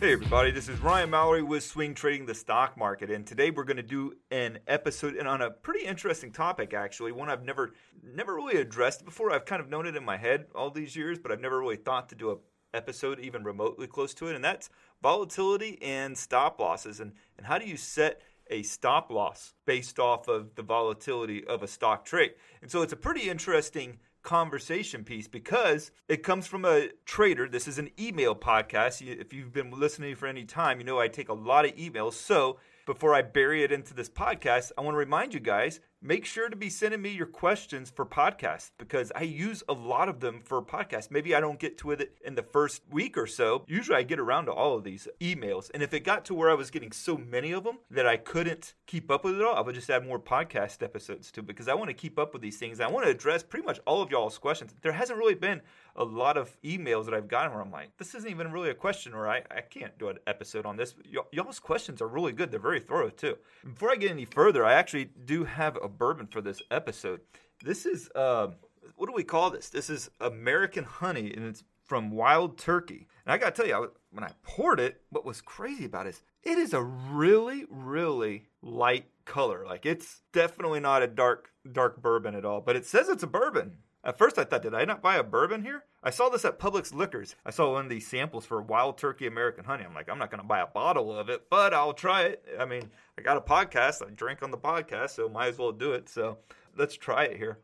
Hey 0.00 0.12
everybody, 0.12 0.50
this 0.50 0.68
is 0.68 0.80
Ryan 0.80 1.08
Mallory 1.08 1.42
with 1.42 1.62
Swing 1.62 1.94
Trading 1.94 2.26
the 2.26 2.34
Stock 2.34 2.76
Market, 2.76 3.12
and 3.12 3.24
today 3.24 3.50
we're 3.50 3.64
going 3.64 3.76
to 3.76 3.82
do 3.82 4.14
an 4.32 4.58
episode 4.66 5.14
and 5.14 5.28
on 5.28 5.40
a 5.40 5.50
pretty 5.50 5.86
interesting 5.86 6.32
topic 6.32 6.74
actually, 6.74 7.12
one 7.12 7.30
I've 7.30 7.44
never 7.44 7.72
never 8.02 8.34
really 8.34 8.56
addressed 8.56 9.04
before. 9.04 9.30
I've 9.30 9.46
kind 9.46 9.62
of 9.62 9.70
known 9.70 9.86
it 9.86 9.94
in 9.94 10.04
my 10.04 10.16
head 10.16 10.46
all 10.54 10.70
these 10.70 10.96
years, 10.96 11.20
but 11.20 11.30
I've 11.30 11.40
never 11.40 11.60
really 11.60 11.76
thought 11.76 12.08
to 12.08 12.16
do 12.16 12.32
a 12.32 12.36
episode 12.76 13.20
even 13.20 13.44
remotely 13.44 13.86
close 13.86 14.12
to 14.14 14.26
it, 14.26 14.34
and 14.34 14.44
that's 14.44 14.68
volatility 15.00 15.78
and 15.80 16.18
stop 16.18 16.60
losses 16.60 16.98
and 16.98 17.12
and 17.38 17.46
how 17.46 17.56
do 17.56 17.64
you 17.64 17.76
set 17.76 18.20
a 18.50 18.62
stop 18.64 19.12
loss 19.12 19.54
based 19.64 20.00
off 20.00 20.26
of 20.26 20.56
the 20.56 20.62
volatility 20.62 21.46
of 21.46 21.62
a 21.62 21.68
stock 21.68 22.04
trade. 22.04 22.32
And 22.60 22.70
so 22.70 22.82
it's 22.82 22.92
a 22.92 22.96
pretty 22.96 23.30
interesting 23.30 23.98
conversation 24.24 25.04
piece 25.04 25.28
because 25.28 25.92
it 26.08 26.22
comes 26.22 26.46
from 26.46 26.64
a 26.64 26.88
trader. 27.04 27.48
This 27.48 27.68
is 27.68 27.78
an 27.78 27.90
email 28.00 28.34
podcast. 28.34 29.06
If 29.06 29.32
you've 29.32 29.52
been 29.52 29.70
listening 29.70 30.16
for 30.16 30.26
any 30.26 30.44
time, 30.44 30.80
you 30.80 30.84
know 30.84 30.98
I 30.98 31.08
take 31.08 31.28
a 31.28 31.34
lot 31.34 31.66
of 31.66 31.76
emails. 31.76 32.14
So 32.14 32.58
before 32.86 33.14
I 33.14 33.22
bury 33.22 33.62
it 33.62 33.70
into 33.70 33.94
this 33.94 34.08
podcast, 34.08 34.72
I 34.76 34.80
want 34.80 34.94
to 34.94 34.98
remind 34.98 35.32
you 35.34 35.40
guys 35.40 35.78
make 36.04 36.26
sure 36.26 36.50
to 36.50 36.54
be 36.54 36.68
sending 36.68 37.00
me 37.00 37.08
your 37.08 37.26
questions 37.26 37.88
for 37.88 38.04
podcasts 38.04 38.70
because 38.76 39.10
I 39.16 39.22
use 39.22 39.62
a 39.70 39.72
lot 39.72 40.10
of 40.10 40.20
them 40.20 40.42
for 40.44 40.60
podcasts. 40.60 41.10
Maybe 41.10 41.34
I 41.34 41.40
don't 41.40 41.58
get 41.58 41.78
to 41.78 41.92
it 41.92 42.18
in 42.22 42.34
the 42.34 42.42
first 42.42 42.82
week 42.90 43.16
or 43.16 43.26
so. 43.26 43.64
Usually 43.66 43.96
I 43.96 44.02
get 44.02 44.20
around 44.20 44.44
to 44.44 44.52
all 44.52 44.76
of 44.76 44.84
these 44.84 45.08
emails. 45.20 45.70
And 45.72 45.82
if 45.82 45.94
it 45.94 46.00
got 46.00 46.26
to 46.26 46.34
where 46.34 46.50
I 46.50 46.54
was 46.54 46.70
getting 46.70 46.92
so 46.92 47.16
many 47.16 47.52
of 47.52 47.64
them 47.64 47.78
that 47.90 48.06
I 48.06 48.18
couldn't 48.18 48.74
keep 48.86 49.10
up 49.10 49.24
with 49.24 49.36
it 49.36 49.42
all, 49.42 49.56
I 49.56 49.62
would 49.62 49.74
just 49.74 49.88
add 49.88 50.06
more 50.06 50.20
podcast 50.20 50.82
episodes 50.82 51.32
to 51.32 51.42
because 51.42 51.68
I 51.68 51.74
want 51.74 51.88
to 51.88 51.94
keep 51.94 52.18
up 52.18 52.34
with 52.34 52.42
these 52.42 52.58
things. 52.58 52.80
I 52.80 52.90
want 52.90 53.06
to 53.06 53.10
address 53.10 53.42
pretty 53.42 53.64
much 53.64 53.80
all 53.86 54.02
of 54.02 54.10
y'all's 54.10 54.36
questions. 54.36 54.74
There 54.82 54.92
hasn't 54.92 55.18
really 55.18 55.34
been 55.34 55.62
a 55.96 56.04
lot 56.04 56.36
of 56.36 56.56
emails 56.62 57.04
that 57.04 57.14
I've 57.14 57.28
gotten 57.28 57.52
where 57.52 57.62
I'm 57.62 57.70
like, 57.70 57.96
this 57.98 58.14
isn't 58.14 58.30
even 58.30 58.50
really 58.50 58.70
a 58.70 58.74
question, 58.74 59.14
or 59.14 59.28
I, 59.28 59.42
I 59.50 59.60
can't 59.60 59.96
do 59.98 60.08
an 60.08 60.18
episode 60.26 60.66
on 60.66 60.76
this. 60.76 60.94
Y- 61.12 61.22
y'all's 61.32 61.60
questions 61.60 62.02
are 62.02 62.08
really 62.08 62.32
good. 62.32 62.50
They're 62.50 62.60
very 62.60 62.80
thorough, 62.80 63.10
too. 63.10 63.36
Before 63.64 63.90
I 63.90 63.96
get 63.96 64.10
any 64.10 64.24
further, 64.24 64.64
I 64.64 64.74
actually 64.74 65.10
do 65.24 65.44
have 65.44 65.78
a 65.82 65.88
bourbon 65.88 66.26
for 66.26 66.40
this 66.40 66.60
episode. 66.70 67.20
This 67.64 67.86
is, 67.86 68.10
uh, 68.14 68.48
what 68.96 69.06
do 69.06 69.12
we 69.14 69.24
call 69.24 69.50
this? 69.50 69.68
This 69.68 69.88
is 69.88 70.10
American 70.20 70.84
honey, 70.84 71.32
and 71.32 71.46
it's 71.46 71.64
from 71.84 72.10
Wild 72.10 72.58
Turkey. 72.58 73.06
And 73.24 73.32
I 73.32 73.38
got 73.38 73.54
to 73.54 73.62
tell 73.62 73.68
you, 73.68 73.74
I, 73.74 73.86
when 74.10 74.24
I 74.24 74.30
poured 74.42 74.80
it, 74.80 75.02
what 75.10 75.24
was 75.24 75.40
crazy 75.40 75.84
about 75.84 76.06
it 76.06 76.10
is 76.10 76.22
it 76.42 76.58
is 76.58 76.72
a 76.72 76.82
really, 76.82 77.66
really 77.70 78.46
light 78.62 79.06
color. 79.24 79.64
Like 79.66 79.86
it's 79.86 80.22
definitely 80.32 80.80
not 80.80 81.02
a 81.02 81.06
dark, 81.06 81.50
dark 81.70 82.02
bourbon 82.02 82.34
at 82.34 82.44
all, 82.44 82.60
but 82.60 82.76
it 82.76 82.86
says 82.86 83.08
it's 83.08 83.22
a 83.22 83.28
bourbon. 83.28 83.78
At 84.06 84.18
first, 84.18 84.38
I 84.38 84.44
thought, 84.44 84.60
did 84.60 84.74
I 84.74 84.84
not 84.84 85.00
buy 85.00 85.16
a 85.16 85.22
bourbon 85.22 85.62
here? 85.62 85.84
I 86.02 86.10
saw 86.10 86.28
this 86.28 86.44
at 86.44 86.58
Publix 86.58 86.92
Liquors. 86.92 87.36
I 87.46 87.50
saw 87.50 87.72
one 87.72 87.84
of 87.84 87.90
these 87.90 88.06
samples 88.06 88.44
for 88.44 88.60
Wild 88.60 88.98
Turkey 88.98 89.26
American 89.26 89.64
Honey. 89.64 89.84
I'm 89.84 89.94
like, 89.94 90.10
I'm 90.10 90.18
not 90.18 90.30
going 90.30 90.42
to 90.42 90.46
buy 90.46 90.60
a 90.60 90.66
bottle 90.66 91.18
of 91.18 91.30
it, 91.30 91.48
but 91.48 91.72
I'll 91.72 91.94
try 91.94 92.24
it. 92.24 92.44
I 92.60 92.66
mean, 92.66 92.90
I 93.18 93.22
got 93.22 93.38
a 93.38 93.40
podcast. 93.40 94.06
I 94.06 94.10
drink 94.10 94.42
on 94.42 94.50
the 94.50 94.58
podcast, 94.58 95.10
so 95.10 95.30
might 95.30 95.48
as 95.48 95.58
well 95.58 95.72
do 95.72 95.92
it. 95.92 96.10
So 96.10 96.36
let's 96.76 96.98
try 96.98 97.24
it 97.24 97.38
here. 97.38 97.60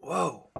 Whoa, 0.00 0.50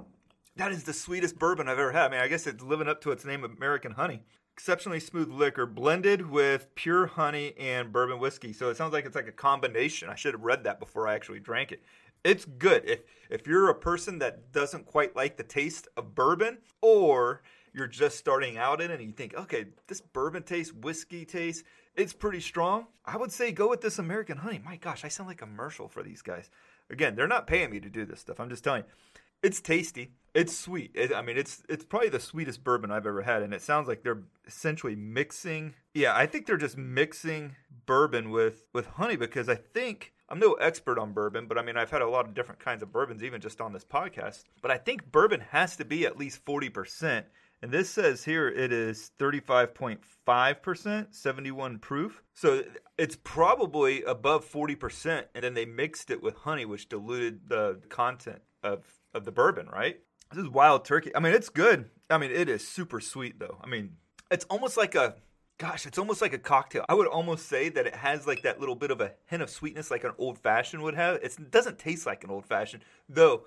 that 0.57 0.73
is 0.73 0.85
the 0.85 0.95
sweetest 0.95 1.39
bourbon 1.39 1.69
I've 1.69 1.79
ever 1.79 1.93
had. 1.93 2.07
I 2.07 2.09
mean, 2.09 2.21
I 2.21 2.29
guess 2.29 2.47
it's 2.47 2.65
living 2.65 2.89
up 2.89 3.03
to 3.03 3.11
its 3.11 3.27
name, 3.27 3.45
American 3.45 3.93
Honey. 3.93 4.23
Exceptionally 4.55 4.99
smooth 4.99 5.29
liquor 5.31 5.67
blended 5.67 6.29
with 6.29 6.75
pure 6.75 7.07
honey 7.07 7.55
and 7.59 7.93
bourbon 7.93 8.19
whiskey. 8.19 8.53
So 8.53 8.71
it 8.71 8.77
sounds 8.77 8.93
like 8.93 9.05
it's 9.05 9.15
like 9.15 9.29
a 9.29 9.33
combination. 9.33 10.09
I 10.09 10.17
should 10.17 10.35
have 10.35 10.43
read 10.43 10.65
that 10.65 10.81
before 10.81 11.07
I 11.07 11.15
actually 11.15 11.39
drank 11.39 11.71
it 11.71 11.83
it's 12.29 12.45
good. 12.45 12.83
If 12.85 13.01
if 13.31 13.47
you're 13.47 13.69
a 13.69 13.75
person 13.75 14.19
that 14.21 14.53
doesn't 14.53 14.87
quite 14.87 15.15
like 15.15 15.37
the 15.37 15.43
taste 15.43 15.89
of 15.97 16.15
bourbon, 16.15 16.59
or 16.81 17.43
you're 17.75 17.87
just 17.87 18.17
starting 18.17 18.57
out 18.57 18.81
in 18.81 18.91
it 18.91 19.01
and 19.01 19.09
you 19.09 19.13
think, 19.13 19.35
okay, 19.35 19.67
this 19.87 20.01
bourbon 20.01 20.43
taste, 20.43 20.75
whiskey 20.75 21.25
taste, 21.25 21.65
it's 21.95 22.13
pretty 22.13 22.41
strong. 22.41 22.87
I 23.05 23.17
would 23.17 23.33
say 23.33 23.53
go 23.53 23.69
with 23.69 23.81
this 23.81 23.99
American 23.99 24.39
honey. 24.39 24.61
My 24.65 24.77
gosh, 24.77 25.05
I 25.05 25.09
sound 25.09 25.29
like 25.29 25.43
a 25.43 25.47
commercial 25.47 25.89
for 25.89 26.03
these 26.03 26.23
guys. 26.23 26.51
Again, 26.91 27.15
they're 27.15 27.29
not 27.29 27.47
paying 27.47 27.71
me 27.71 27.81
to 27.81 27.91
do 27.91 28.07
this 28.07 28.21
stuff. 28.21 28.41
I'm 28.41 28.49
just 28.49 28.65
telling 28.65 28.85
you. 28.85 29.21
It's 29.43 29.61
tasty. 29.61 30.13
It's 30.35 30.57
sweet. 30.57 30.93
It, 30.95 31.13
I 31.13 31.23
mean, 31.23 31.37
it's 31.37 31.63
it's 31.69 31.85
probably 31.85 32.11
the 32.11 32.21
sweetest 32.21 32.63
bourbon 32.63 32.91
I've 32.91 33.07
ever 33.07 33.23
had, 33.23 33.43
and 33.43 33.55
it 33.55 33.63
sounds 33.63 33.89
like 33.89 34.03
they're 34.03 34.23
essentially 34.47 34.95
mixing. 34.95 35.75
Yeah, 35.95 36.15
I 36.15 36.27
think 36.27 36.47
they're 36.47 36.57
just 36.57 36.77
mixing 36.77 37.57
bourbon 37.87 38.31
with 38.31 38.65
with 38.73 38.87
honey 38.87 39.17
because 39.17 39.49
I 39.49 39.55
think 39.55 40.13
I'm 40.29 40.39
no 40.39 40.53
expert 40.55 40.99
on 40.99 41.13
bourbon, 41.13 41.47
but 41.47 41.57
I 41.57 41.63
mean, 41.63 41.77
I've 41.79 41.91
had 41.91 42.03
a 42.03 42.09
lot 42.09 42.27
of 42.27 42.35
different 42.35 42.61
kinds 42.61 42.83
of 42.83 42.93
bourbons, 42.93 43.23
even 43.23 43.41
just 43.41 43.61
on 43.61 43.73
this 43.73 43.85
podcast. 43.85 44.45
But 44.61 44.71
I 44.71 44.77
think 44.77 45.11
bourbon 45.11 45.41
has 45.51 45.77
to 45.77 45.85
be 45.85 46.05
at 46.05 46.19
least 46.19 46.45
40%. 46.45 47.25
And 47.61 47.73
this 47.73 47.91
says 47.91 48.25
here 48.25 48.49
it 48.49 48.73
is 48.73 49.11
35.5%, 49.19 51.07
71 51.15 51.79
proof. 51.79 52.23
So 52.35 52.63
it's 52.97 53.17
probably 53.25 54.05
above 54.05 54.45
40%. 54.51 55.25
And 55.35 55.45
then 55.45 55.55
they 55.55 55.65
mixed 55.65 56.11
it 56.11 56.23
with 56.23 56.37
honey, 56.37 56.67
which 56.67 56.89
diluted 56.89 57.49
the 57.49 57.81
content 57.89 58.43
of, 58.63 58.85
of 59.15 59.25
the 59.25 59.33
bourbon, 59.33 59.69
right? 59.69 60.01
This 60.33 60.45
is 60.45 60.51
wild 60.51 60.85
turkey. 60.85 61.15
I 61.15 61.21
mean, 61.21 61.33
it's 61.33 61.49
good. 61.49 61.91
I 62.11 62.19
mean, 62.19 62.31
it 62.31 62.49
is 62.49 62.67
super 62.67 63.01
sweet, 63.01 63.39
though. 63.39 63.59
I 63.63 63.67
mean, 63.67 63.97
it's 64.31 64.45
almost 64.47 64.77
like 64.77 64.95
a 64.95 65.17
gosh, 65.59 65.87
it's 65.87 65.99
almost 65.99 66.23
like 66.23 66.33
a 66.33 66.39
cocktail. 66.39 66.85
I 66.89 66.95
would 66.95 67.09
almost 67.09 67.47
say 67.47 67.69
that 67.69 67.87
it 67.87 67.97
has 67.97 68.27
like 68.27 68.43
that 68.43 68.61
little 68.61 68.77
bit 68.77 68.93
of 68.93 69.01
a 69.01 69.13
hint 69.27 69.43
of 69.43 69.51
sweetness 69.51 69.91
like 69.91 70.05
an 70.05 70.13
old 70.17 70.39
fashioned 70.39 70.83
would 70.85 70.95
have. 70.95 71.19
It's, 71.23 71.37
it 71.37 71.51
doesn't 71.51 71.79
taste 71.79 72.07
like 72.07 72.25
an 72.25 72.31
old 72.31 72.47
fashioned, 72.47 72.85
though. 73.09 73.45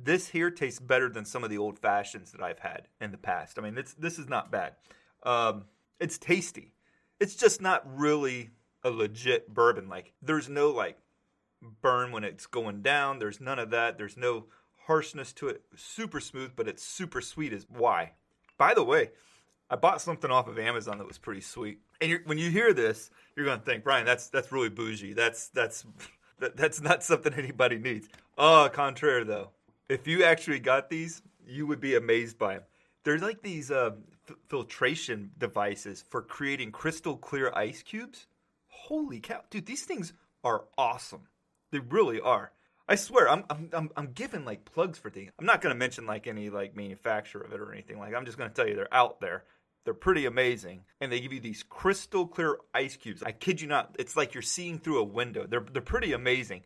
This 0.00 0.28
here 0.28 0.50
tastes 0.50 0.78
better 0.78 1.08
than 1.08 1.24
some 1.24 1.42
of 1.42 1.50
the 1.50 1.58
old 1.58 1.76
fashions 1.76 2.30
that 2.30 2.40
I've 2.40 2.60
had 2.60 2.86
in 3.00 3.10
the 3.10 3.18
past. 3.18 3.58
I 3.58 3.62
mean, 3.62 3.76
it's, 3.76 3.94
this 3.94 4.18
is 4.18 4.28
not 4.28 4.52
bad. 4.52 4.74
Um, 5.24 5.64
it's 5.98 6.16
tasty. 6.16 6.72
It's 7.18 7.34
just 7.34 7.60
not 7.60 7.82
really 7.98 8.50
a 8.84 8.90
legit 8.90 9.52
bourbon. 9.52 9.88
Like, 9.88 10.12
there's 10.22 10.48
no 10.48 10.70
like 10.70 10.98
burn 11.82 12.12
when 12.12 12.22
it's 12.22 12.46
going 12.46 12.82
down. 12.82 13.18
There's 13.18 13.40
none 13.40 13.58
of 13.58 13.70
that. 13.70 13.98
There's 13.98 14.16
no 14.16 14.44
harshness 14.88 15.32
to 15.34 15.48
it. 15.48 15.62
Super 15.76 16.18
smooth, 16.18 16.52
but 16.56 16.66
it's 16.66 16.82
super 16.82 17.20
sweet. 17.20 17.52
Is 17.52 17.66
why. 17.68 18.12
By 18.56 18.74
the 18.74 18.82
way, 18.82 19.10
I 19.70 19.76
bought 19.76 20.00
something 20.00 20.30
off 20.30 20.48
of 20.48 20.58
Amazon 20.58 20.98
that 20.98 21.06
was 21.06 21.18
pretty 21.18 21.42
sweet. 21.42 21.78
And 22.00 22.20
when 22.24 22.38
you 22.38 22.50
hear 22.50 22.72
this, 22.72 23.10
you're 23.36 23.44
going 23.44 23.60
to 23.60 23.64
think, 23.64 23.86
Ryan, 23.86 24.06
that's 24.06 24.28
that's 24.28 24.50
really 24.50 24.70
bougie. 24.70 25.12
That's 25.12 25.48
that's 25.48 25.84
that, 26.40 26.56
that's 26.56 26.80
not 26.80 27.04
something 27.04 27.32
anybody 27.36 27.78
needs. 27.78 28.08
Oh, 28.36 28.68
contraire 28.72 29.24
though. 29.24 29.50
If 29.88 30.06
you 30.06 30.24
actually 30.24 30.58
got 30.58 30.90
these, 30.90 31.22
you 31.46 31.66
would 31.66 31.80
be 31.80 31.94
amazed 31.94 32.38
by 32.38 32.54
them. 32.54 32.62
They're 33.04 33.18
like 33.18 33.42
these 33.42 33.70
uh, 33.70 33.92
f- 34.28 34.36
filtration 34.48 35.30
devices 35.38 36.04
for 36.10 36.20
creating 36.20 36.72
crystal 36.72 37.16
clear 37.16 37.52
ice 37.54 37.82
cubes. 37.82 38.26
Holy 38.66 39.20
cow, 39.20 39.42
dude! 39.50 39.66
These 39.66 39.84
things 39.84 40.12
are 40.44 40.64
awesome. 40.76 41.28
They 41.70 41.78
really 41.78 42.20
are. 42.20 42.52
I 42.88 42.94
swear, 42.94 43.28
I'm 43.28 43.44
I'm 43.50 43.70
I'm, 43.72 43.90
I'm 43.96 44.12
giving 44.12 44.44
like 44.44 44.64
plugs 44.64 44.98
for 44.98 45.10
things. 45.10 45.30
I'm 45.38 45.46
not 45.46 45.60
to 45.74 45.78
mention 45.78 46.06
like 46.06 46.26
any 46.26 46.50
like 46.50 46.76
manufacturer 46.76 47.42
of 47.42 47.52
it 47.52 47.60
or 47.60 47.72
anything. 47.72 47.98
Like 47.98 48.14
I'm 48.14 48.24
just 48.24 48.38
to 48.50 48.54
tell 48.54 48.68
you 48.68 48.76
they're 48.76 48.92
out 48.92 49.20
there. 49.20 49.44
They're 49.88 49.94
pretty 49.94 50.26
amazing. 50.26 50.82
And 51.00 51.10
they 51.10 51.18
give 51.18 51.32
you 51.32 51.40
these 51.40 51.62
crystal 51.62 52.26
clear 52.26 52.58
ice 52.74 52.96
cubes. 52.96 53.22
I 53.22 53.32
kid 53.32 53.58
you 53.58 53.68
not, 53.68 53.96
it's 53.98 54.16
like 54.16 54.34
you're 54.34 54.42
seeing 54.42 54.78
through 54.78 54.98
a 54.98 55.04
window. 55.04 55.46
They're, 55.46 55.64
they're 55.72 55.80
pretty 55.80 56.12
amazing. 56.12 56.60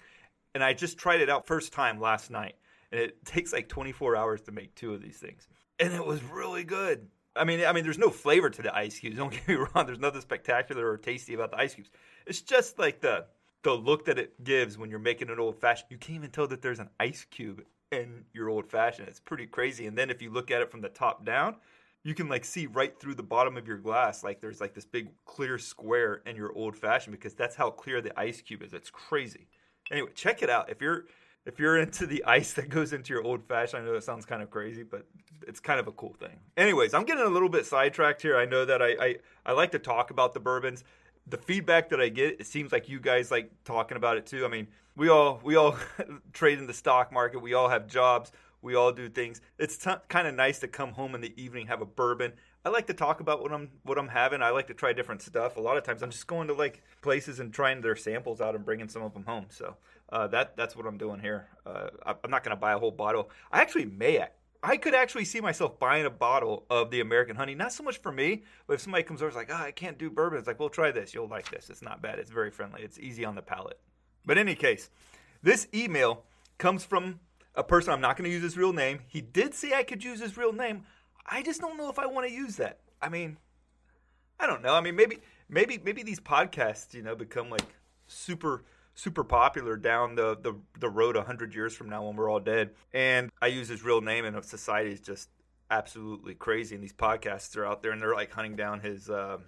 And 0.56 0.64
I 0.64 0.72
just 0.72 0.98
tried 0.98 1.20
it 1.20 1.30
out 1.30 1.46
first 1.46 1.72
time 1.72 2.00
last 2.00 2.32
night. 2.32 2.56
And 2.90 3.00
it 3.00 3.24
takes 3.24 3.52
like 3.52 3.68
24 3.68 4.16
hours 4.16 4.40
to 4.42 4.50
make 4.50 4.74
two 4.74 4.92
of 4.92 5.00
these 5.00 5.18
things. 5.18 5.46
And 5.78 5.92
it 5.92 6.04
was 6.04 6.20
really 6.24 6.64
good. 6.64 7.06
I 7.36 7.44
mean, 7.44 7.64
I 7.64 7.72
mean, 7.72 7.84
there's 7.84 7.96
no 7.96 8.10
flavor 8.10 8.50
to 8.50 8.62
the 8.62 8.74
ice 8.74 8.98
cubes. 8.98 9.16
Don't 9.18 9.30
get 9.30 9.46
me 9.46 9.54
wrong. 9.54 9.86
There's 9.86 10.00
nothing 10.00 10.20
spectacular 10.20 10.90
or 10.90 10.96
tasty 10.96 11.34
about 11.34 11.52
the 11.52 11.58
ice 11.58 11.76
cubes. 11.76 11.90
It's 12.26 12.40
just 12.40 12.76
like 12.76 13.00
the 13.02 13.26
the 13.62 13.72
look 13.72 14.04
that 14.06 14.18
it 14.18 14.42
gives 14.42 14.76
when 14.76 14.90
you're 14.90 14.98
making 14.98 15.30
an 15.30 15.38
old 15.38 15.56
fashioned. 15.56 15.90
You 15.90 15.98
can't 15.98 16.16
even 16.16 16.30
tell 16.30 16.46
that 16.48 16.62
there's 16.62 16.80
an 16.80 16.90
ice 16.98 17.24
cube 17.30 17.62
in 17.90 18.24
your 18.32 18.48
old 18.48 18.66
fashioned. 18.66 19.08
It's 19.08 19.20
pretty 19.20 19.46
crazy. 19.46 19.86
And 19.86 19.96
then 19.96 20.10
if 20.10 20.20
you 20.20 20.30
look 20.30 20.50
at 20.50 20.62
it 20.62 20.70
from 20.70 20.80
the 20.80 20.88
top 20.88 21.24
down, 21.24 21.56
you 22.04 22.14
can 22.14 22.28
like 22.28 22.44
see 22.44 22.66
right 22.66 22.98
through 22.98 23.14
the 23.14 23.22
bottom 23.22 23.56
of 23.56 23.66
your 23.66 23.78
glass 23.78 24.24
like 24.24 24.40
there's 24.40 24.60
like 24.60 24.74
this 24.74 24.84
big 24.84 25.08
clear 25.24 25.58
square 25.58 26.22
in 26.26 26.36
your 26.36 26.52
old 26.52 26.76
fashioned 26.76 27.12
because 27.12 27.34
that's 27.34 27.56
how 27.56 27.70
clear 27.70 28.00
the 28.00 28.18
ice 28.18 28.40
cube 28.40 28.62
is 28.62 28.72
it's 28.72 28.90
crazy 28.90 29.46
anyway 29.90 30.10
check 30.14 30.42
it 30.42 30.50
out 30.50 30.68
if 30.70 30.80
you're 30.80 31.04
if 31.44 31.58
you're 31.58 31.78
into 31.78 32.06
the 32.06 32.24
ice 32.24 32.52
that 32.52 32.68
goes 32.68 32.92
into 32.92 33.12
your 33.12 33.22
old 33.22 33.42
fashioned 33.44 33.82
i 33.82 33.86
know 33.86 33.94
it 33.94 34.04
sounds 34.04 34.26
kind 34.26 34.42
of 34.42 34.50
crazy 34.50 34.82
but 34.82 35.06
it's 35.46 35.60
kind 35.60 35.80
of 35.80 35.86
a 35.86 35.92
cool 35.92 36.14
thing 36.18 36.38
anyways 36.56 36.94
i'm 36.94 37.04
getting 37.04 37.24
a 37.24 37.28
little 37.28 37.48
bit 37.48 37.66
sidetracked 37.66 38.22
here 38.22 38.36
i 38.36 38.44
know 38.44 38.64
that 38.64 38.82
i 38.82 38.88
i, 39.00 39.16
I 39.46 39.52
like 39.52 39.72
to 39.72 39.78
talk 39.78 40.10
about 40.10 40.34
the 40.34 40.40
bourbons 40.40 40.84
the 41.26 41.38
feedback 41.38 41.88
that 41.90 42.00
I 42.00 42.08
get, 42.08 42.40
it 42.40 42.46
seems 42.46 42.72
like 42.72 42.88
you 42.88 43.00
guys 43.00 43.30
like 43.30 43.50
talking 43.64 43.96
about 43.96 44.16
it 44.16 44.26
too. 44.26 44.44
I 44.44 44.48
mean, 44.48 44.68
we 44.96 45.08
all 45.08 45.40
we 45.42 45.56
all 45.56 45.76
trade 46.32 46.58
in 46.58 46.66
the 46.66 46.74
stock 46.74 47.12
market. 47.12 47.40
We 47.40 47.54
all 47.54 47.68
have 47.68 47.86
jobs. 47.86 48.32
We 48.60 48.76
all 48.76 48.92
do 48.92 49.08
things. 49.08 49.40
It's 49.58 49.76
t- 49.76 49.90
kind 50.08 50.28
of 50.28 50.34
nice 50.34 50.60
to 50.60 50.68
come 50.68 50.92
home 50.92 51.16
in 51.16 51.20
the 51.20 51.34
evening, 51.40 51.66
have 51.66 51.82
a 51.82 51.86
bourbon. 51.86 52.32
I 52.64 52.68
like 52.68 52.86
to 52.86 52.94
talk 52.94 53.18
about 53.18 53.42
what 53.42 53.52
I'm 53.52 53.70
what 53.82 53.98
I'm 53.98 54.08
having. 54.08 54.40
I 54.40 54.50
like 54.50 54.68
to 54.68 54.74
try 54.74 54.92
different 54.92 55.20
stuff. 55.22 55.56
A 55.56 55.60
lot 55.60 55.76
of 55.76 55.82
times, 55.82 56.02
I'm 56.02 56.10
just 56.10 56.28
going 56.28 56.46
to 56.48 56.54
like 56.54 56.82
places 57.00 57.40
and 57.40 57.52
trying 57.52 57.80
their 57.80 57.96
samples 57.96 58.40
out 58.40 58.54
and 58.54 58.64
bringing 58.64 58.88
some 58.88 59.02
of 59.02 59.14
them 59.14 59.24
home. 59.24 59.46
So 59.48 59.76
uh, 60.10 60.28
that 60.28 60.56
that's 60.56 60.76
what 60.76 60.86
I'm 60.86 60.96
doing 60.96 61.18
here. 61.18 61.48
Uh, 61.66 61.88
I'm 62.06 62.30
not 62.30 62.44
going 62.44 62.56
to 62.56 62.60
buy 62.60 62.72
a 62.72 62.78
whole 62.78 62.92
bottle. 62.92 63.30
I 63.50 63.60
actually 63.60 63.86
may 63.86 64.16
I 64.62 64.76
could 64.76 64.94
actually 64.94 65.24
see 65.24 65.40
myself 65.40 65.80
buying 65.80 66.06
a 66.06 66.10
bottle 66.10 66.66
of 66.70 66.90
the 66.90 67.00
American 67.00 67.34
honey. 67.34 67.54
Not 67.54 67.72
so 67.72 67.82
much 67.82 67.98
for 67.98 68.12
me, 68.12 68.44
but 68.66 68.74
if 68.74 68.80
somebody 68.80 69.02
comes 69.02 69.20
over, 69.20 69.30
and 69.30 69.40
it's 69.40 69.50
like, 69.50 69.60
oh, 69.60 69.64
I 69.64 69.72
can't 69.72 69.98
do 69.98 70.08
bourbon. 70.08 70.38
It's 70.38 70.46
like, 70.46 70.60
well, 70.60 70.68
try 70.68 70.92
this. 70.92 71.12
You'll 71.12 71.26
like 71.26 71.50
this. 71.50 71.68
It's 71.68 71.82
not 71.82 72.00
bad. 72.00 72.20
It's 72.20 72.30
very 72.30 72.50
friendly. 72.50 72.82
It's 72.82 72.98
easy 72.98 73.24
on 73.24 73.34
the 73.34 73.42
palate. 73.42 73.80
But 74.24 74.38
in 74.38 74.46
any 74.46 74.54
case, 74.54 74.88
this 75.42 75.66
email 75.74 76.22
comes 76.58 76.84
from 76.84 77.18
a 77.56 77.64
person. 77.64 77.92
I'm 77.92 78.00
not 78.00 78.16
going 78.16 78.30
to 78.30 78.32
use 78.32 78.42
his 78.42 78.56
real 78.56 78.72
name. 78.72 79.00
He 79.08 79.20
did 79.20 79.52
say 79.54 79.72
I 79.74 79.82
could 79.82 80.04
use 80.04 80.20
his 80.20 80.36
real 80.36 80.52
name. 80.52 80.84
I 81.26 81.42
just 81.42 81.60
don't 81.60 81.76
know 81.76 81.90
if 81.90 81.98
I 81.98 82.06
want 82.06 82.28
to 82.28 82.32
use 82.32 82.56
that. 82.56 82.78
I 83.00 83.08
mean, 83.08 83.38
I 84.38 84.46
don't 84.46 84.62
know. 84.62 84.74
I 84.74 84.80
mean, 84.80 84.94
maybe, 84.94 85.18
maybe, 85.48 85.80
maybe 85.84 86.04
these 86.04 86.20
podcasts, 86.20 86.94
you 86.94 87.02
know, 87.02 87.16
become 87.16 87.50
like 87.50 87.66
super 88.06 88.62
super 88.94 89.24
popular 89.24 89.76
down 89.76 90.14
the, 90.14 90.36
the, 90.36 90.54
the 90.78 90.88
road 90.88 91.16
100 91.16 91.54
years 91.54 91.74
from 91.74 91.88
now 91.88 92.04
when 92.06 92.16
we're 92.16 92.30
all 92.30 92.40
dead. 92.40 92.70
And 92.92 93.30
I 93.40 93.48
use 93.48 93.68
his 93.68 93.82
real 93.82 94.00
name, 94.00 94.24
and 94.24 94.44
society 94.44 94.92
is 94.92 95.00
just 95.00 95.28
absolutely 95.70 96.34
crazy. 96.34 96.74
And 96.74 96.84
these 96.84 96.92
podcasts 96.92 97.56
are 97.56 97.64
out 97.64 97.82
there, 97.82 97.92
and 97.92 98.00
they're 98.00 98.14
like 98.14 98.32
hunting 98.32 98.56
down 98.56 98.80
his 98.80 99.08
uh, 99.08 99.38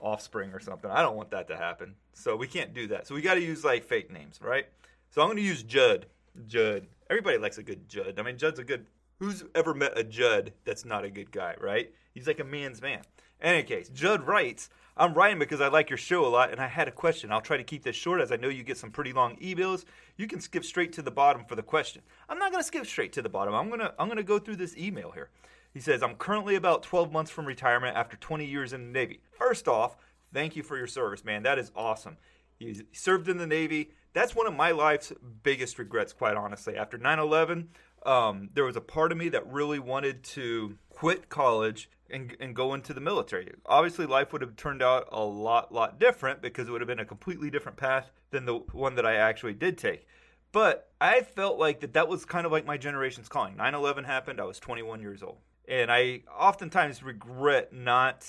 offspring 0.00 0.52
or 0.52 0.60
something. 0.60 0.90
I 0.90 1.02
don't 1.02 1.16
want 1.16 1.30
that 1.30 1.48
to 1.48 1.56
happen. 1.56 1.94
So 2.14 2.36
we 2.36 2.46
can't 2.46 2.74
do 2.74 2.88
that. 2.88 3.06
So 3.06 3.14
we 3.14 3.22
got 3.22 3.34
to 3.34 3.42
use 3.42 3.64
like 3.64 3.84
fake 3.84 4.10
names, 4.10 4.40
right? 4.42 4.66
So 5.10 5.22
I'm 5.22 5.28
going 5.28 5.36
to 5.36 5.42
use 5.42 5.62
Judd. 5.62 6.06
Judd. 6.46 6.86
Everybody 7.08 7.38
likes 7.38 7.58
a 7.58 7.62
good 7.62 7.88
Judd. 7.88 8.18
I 8.18 8.22
mean, 8.22 8.38
Judd's 8.38 8.58
a 8.58 8.64
good. 8.64 8.86
Who's 9.18 9.44
ever 9.54 9.72
met 9.72 9.96
a 9.96 10.04
Judd 10.04 10.52
that's 10.64 10.84
not 10.84 11.04
a 11.04 11.10
good 11.10 11.30
guy, 11.30 11.54
right? 11.58 11.90
He's 12.12 12.26
like 12.26 12.40
a 12.40 12.44
man's 12.44 12.82
man. 12.82 13.02
In 13.40 13.48
any 13.48 13.62
case, 13.62 13.88
Judd 13.88 14.26
writes, 14.26 14.70
I'm 14.98 15.12
writing 15.12 15.38
because 15.38 15.60
I 15.60 15.68
like 15.68 15.90
your 15.90 15.98
show 15.98 16.24
a 16.24 16.28
lot 16.28 16.50
and 16.52 16.60
I 16.60 16.68
had 16.68 16.88
a 16.88 16.92
question. 16.92 17.30
I'll 17.30 17.42
try 17.42 17.58
to 17.58 17.64
keep 17.64 17.82
this 17.82 17.96
short 17.96 18.22
as 18.22 18.32
I 18.32 18.36
know 18.36 18.48
you 18.48 18.62
get 18.62 18.78
some 18.78 18.90
pretty 18.90 19.12
long 19.12 19.36
emails. 19.36 19.84
You 20.16 20.26
can 20.26 20.40
skip 20.40 20.64
straight 20.64 20.94
to 20.94 21.02
the 21.02 21.10
bottom 21.10 21.44
for 21.44 21.54
the 21.54 21.62
question. 21.62 22.00
I'm 22.30 22.38
not 22.38 22.50
going 22.50 22.62
to 22.62 22.66
skip 22.66 22.86
straight 22.86 23.12
to 23.12 23.22
the 23.22 23.28
bottom. 23.28 23.54
I'm 23.54 23.68
going 23.68 23.80
to 23.80 23.92
I'm 23.98 24.08
going 24.08 24.16
to 24.16 24.22
go 24.22 24.38
through 24.38 24.56
this 24.56 24.74
email 24.76 25.10
here. 25.10 25.28
He 25.74 25.80
says, 25.80 26.02
"I'm 26.02 26.14
currently 26.14 26.54
about 26.54 26.82
12 26.82 27.12
months 27.12 27.30
from 27.30 27.44
retirement 27.44 27.94
after 27.94 28.16
20 28.16 28.46
years 28.46 28.72
in 28.72 28.86
the 28.86 28.98
Navy. 28.98 29.20
First 29.32 29.68
off, 29.68 29.98
thank 30.32 30.56
you 30.56 30.62
for 30.62 30.78
your 30.78 30.86
service, 30.86 31.22
man. 31.22 31.42
That 31.42 31.58
is 31.58 31.70
awesome. 31.76 32.16
You 32.58 32.86
served 32.92 33.28
in 33.28 33.36
the 33.36 33.46
Navy. 33.46 33.90
That's 34.14 34.34
one 34.34 34.46
of 34.46 34.54
my 34.54 34.70
life's 34.70 35.12
biggest 35.42 35.78
regrets, 35.78 36.14
quite 36.14 36.38
honestly. 36.38 36.78
After 36.78 36.96
9 36.96 37.18
11, 37.18 37.68
um, 38.06 38.48
there 38.54 38.64
was 38.64 38.76
a 38.76 38.80
part 38.80 39.12
of 39.12 39.18
me 39.18 39.28
that 39.28 39.46
really 39.46 39.78
wanted 39.78 40.24
to 40.24 40.78
quit 40.88 41.28
college 41.28 41.90
and, 42.10 42.36
and 42.40 42.54
go 42.54 42.74
into 42.74 42.92
the 42.92 43.00
military. 43.00 43.52
Obviously, 43.66 44.06
life 44.06 44.32
would 44.32 44.42
have 44.42 44.56
turned 44.56 44.82
out 44.82 45.08
a 45.10 45.24
lot, 45.24 45.72
lot 45.72 45.98
different 45.98 46.42
because 46.42 46.68
it 46.68 46.72
would 46.72 46.80
have 46.80 46.88
been 46.88 47.00
a 47.00 47.04
completely 47.04 47.50
different 47.50 47.78
path 47.78 48.10
than 48.30 48.44
the 48.44 48.54
one 48.72 48.94
that 48.94 49.06
I 49.06 49.16
actually 49.16 49.54
did 49.54 49.78
take. 49.78 50.06
But 50.52 50.90
I 51.00 51.20
felt 51.22 51.58
like 51.58 51.80
that 51.80 51.94
that 51.94 52.08
was 52.08 52.24
kind 52.24 52.46
of 52.46 52.52
like 52.52 52.64
my 52.64 52.76
generation's 52.76 53.28
calling. 53.28 53.56
9 53.56 53.74
11 53.74 54.04
happened, 54.04 54.40
I 54.40 54.44
was 54.44 54.58
21 54.58 55.00
years 55.00 55.22
old. 55.22 55.38
And 55.68 55.90
I 55.90 56.22
oftentimes 56.38 57.02
regret 57.02 57.72
not 57.72 58.26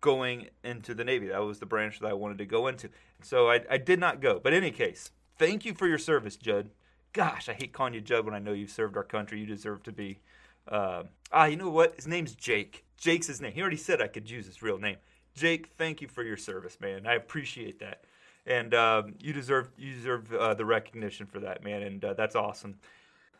going 0.00 0.48
into 0.62 0.94
the 0.94 1.04
Navy. 1.04 1.28
That 1.28 1.42
was 1.42 1.58
the 1.58 1.66
branch 1.66 1.98
that 2.00 2.08
I 2.08 2.12
wanted 2.12 2.38
to 2.38 2.46
go 2.46 2.68
into. 2.68 2.90
So 3.22 3.50
I, 3.50 3.60
I 3.68 3.78
did 3.78 3.98
not 3.98 4.20
go. 4.20 4.38
But 4.42 4.52
in 4.52 4.62
any 4.62 4.70
case, 4.70 5.10
thank 5.38 5.64
you 5.64 5.74
for 5.74 5.86
your 5.86 5.98
service, 5.98 6.36
Judd. 6.36 6.70
Gosh, 7.12 7.48
I 7.48 7.54
hate 7.54 7.72
calling 7.72 7.94
you 7.94 8.00
Judd 8.00 8.24
when 8.24 8.34
I 8.34 8.38
know 8.38 8.52
you've 8.52 8.70
served 8.70 8.96
our 8.96 9.02
country. 9.02 9.40
You 9.40 9.46
deserve 9.46 9.82
to 9.84 9.92
be. 9.92 10.20
Uh, 10.68 11.04
ah, 11.32 11.46
you 11.46 11.56
know 11.56 11.70
what? 11.70 11.96
His 11.96 12.06
name's 12.06 12.34
Jake. 12.34 12.84
Jake's 12.96 13.26
his 13.26 13.40
name. 13.40 13.52
He 13.52 13.60
already 13.60 13.76
said 13.76 14.00
I 14.00 14.08
could 14.08 14.30
use 14.30 14.46
his 14.46 14.62
real 14.62 14.78
name. 14.78 14.96
Jake, 15.34 15.68
thank 15.76 16.00
you 16.00 16.08
for 16.08 16.22
your 16.22 16.36
service, 16.36 16.78
man. 16.80 17.06
I 17.06 17.14
appreciate 17.14 17.78
that, 17.80 18.04
and 18.46 18.72
um, 18.74 19.14
you 19.20 19.32
deserve 19.32 19.70
you 19.76 19.92
deserve 19.92 20.32
uh, 20.32 20.54
the 20.54 20.64
recognition 20.64 21.26
for 21.26 21.40
that, 21.40 21.62
man. 21.62 21.82
And 21.82 22.04
uh, 22.04 22.14
that's 22.14 22.34
awesome. 22.34 22.76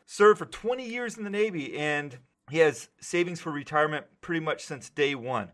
Served 0.05 0.39
for 0.39 0.47
20 0.47 0.87
years 0.87 1.17
in 1.17 1.25
the 1.25 1.31
Navy, 1.31 1.77
and 1.77 2.19
he 2.51 2.59
has 2.59 2.91
savings 3.01 3.41
for 3.41 3.51
retirement 3.51 4.07
pretty 4.21 4.41
much 4.41 4.65
since 4.65 4.89
day 4.91 5.15
one. 5.15 5.51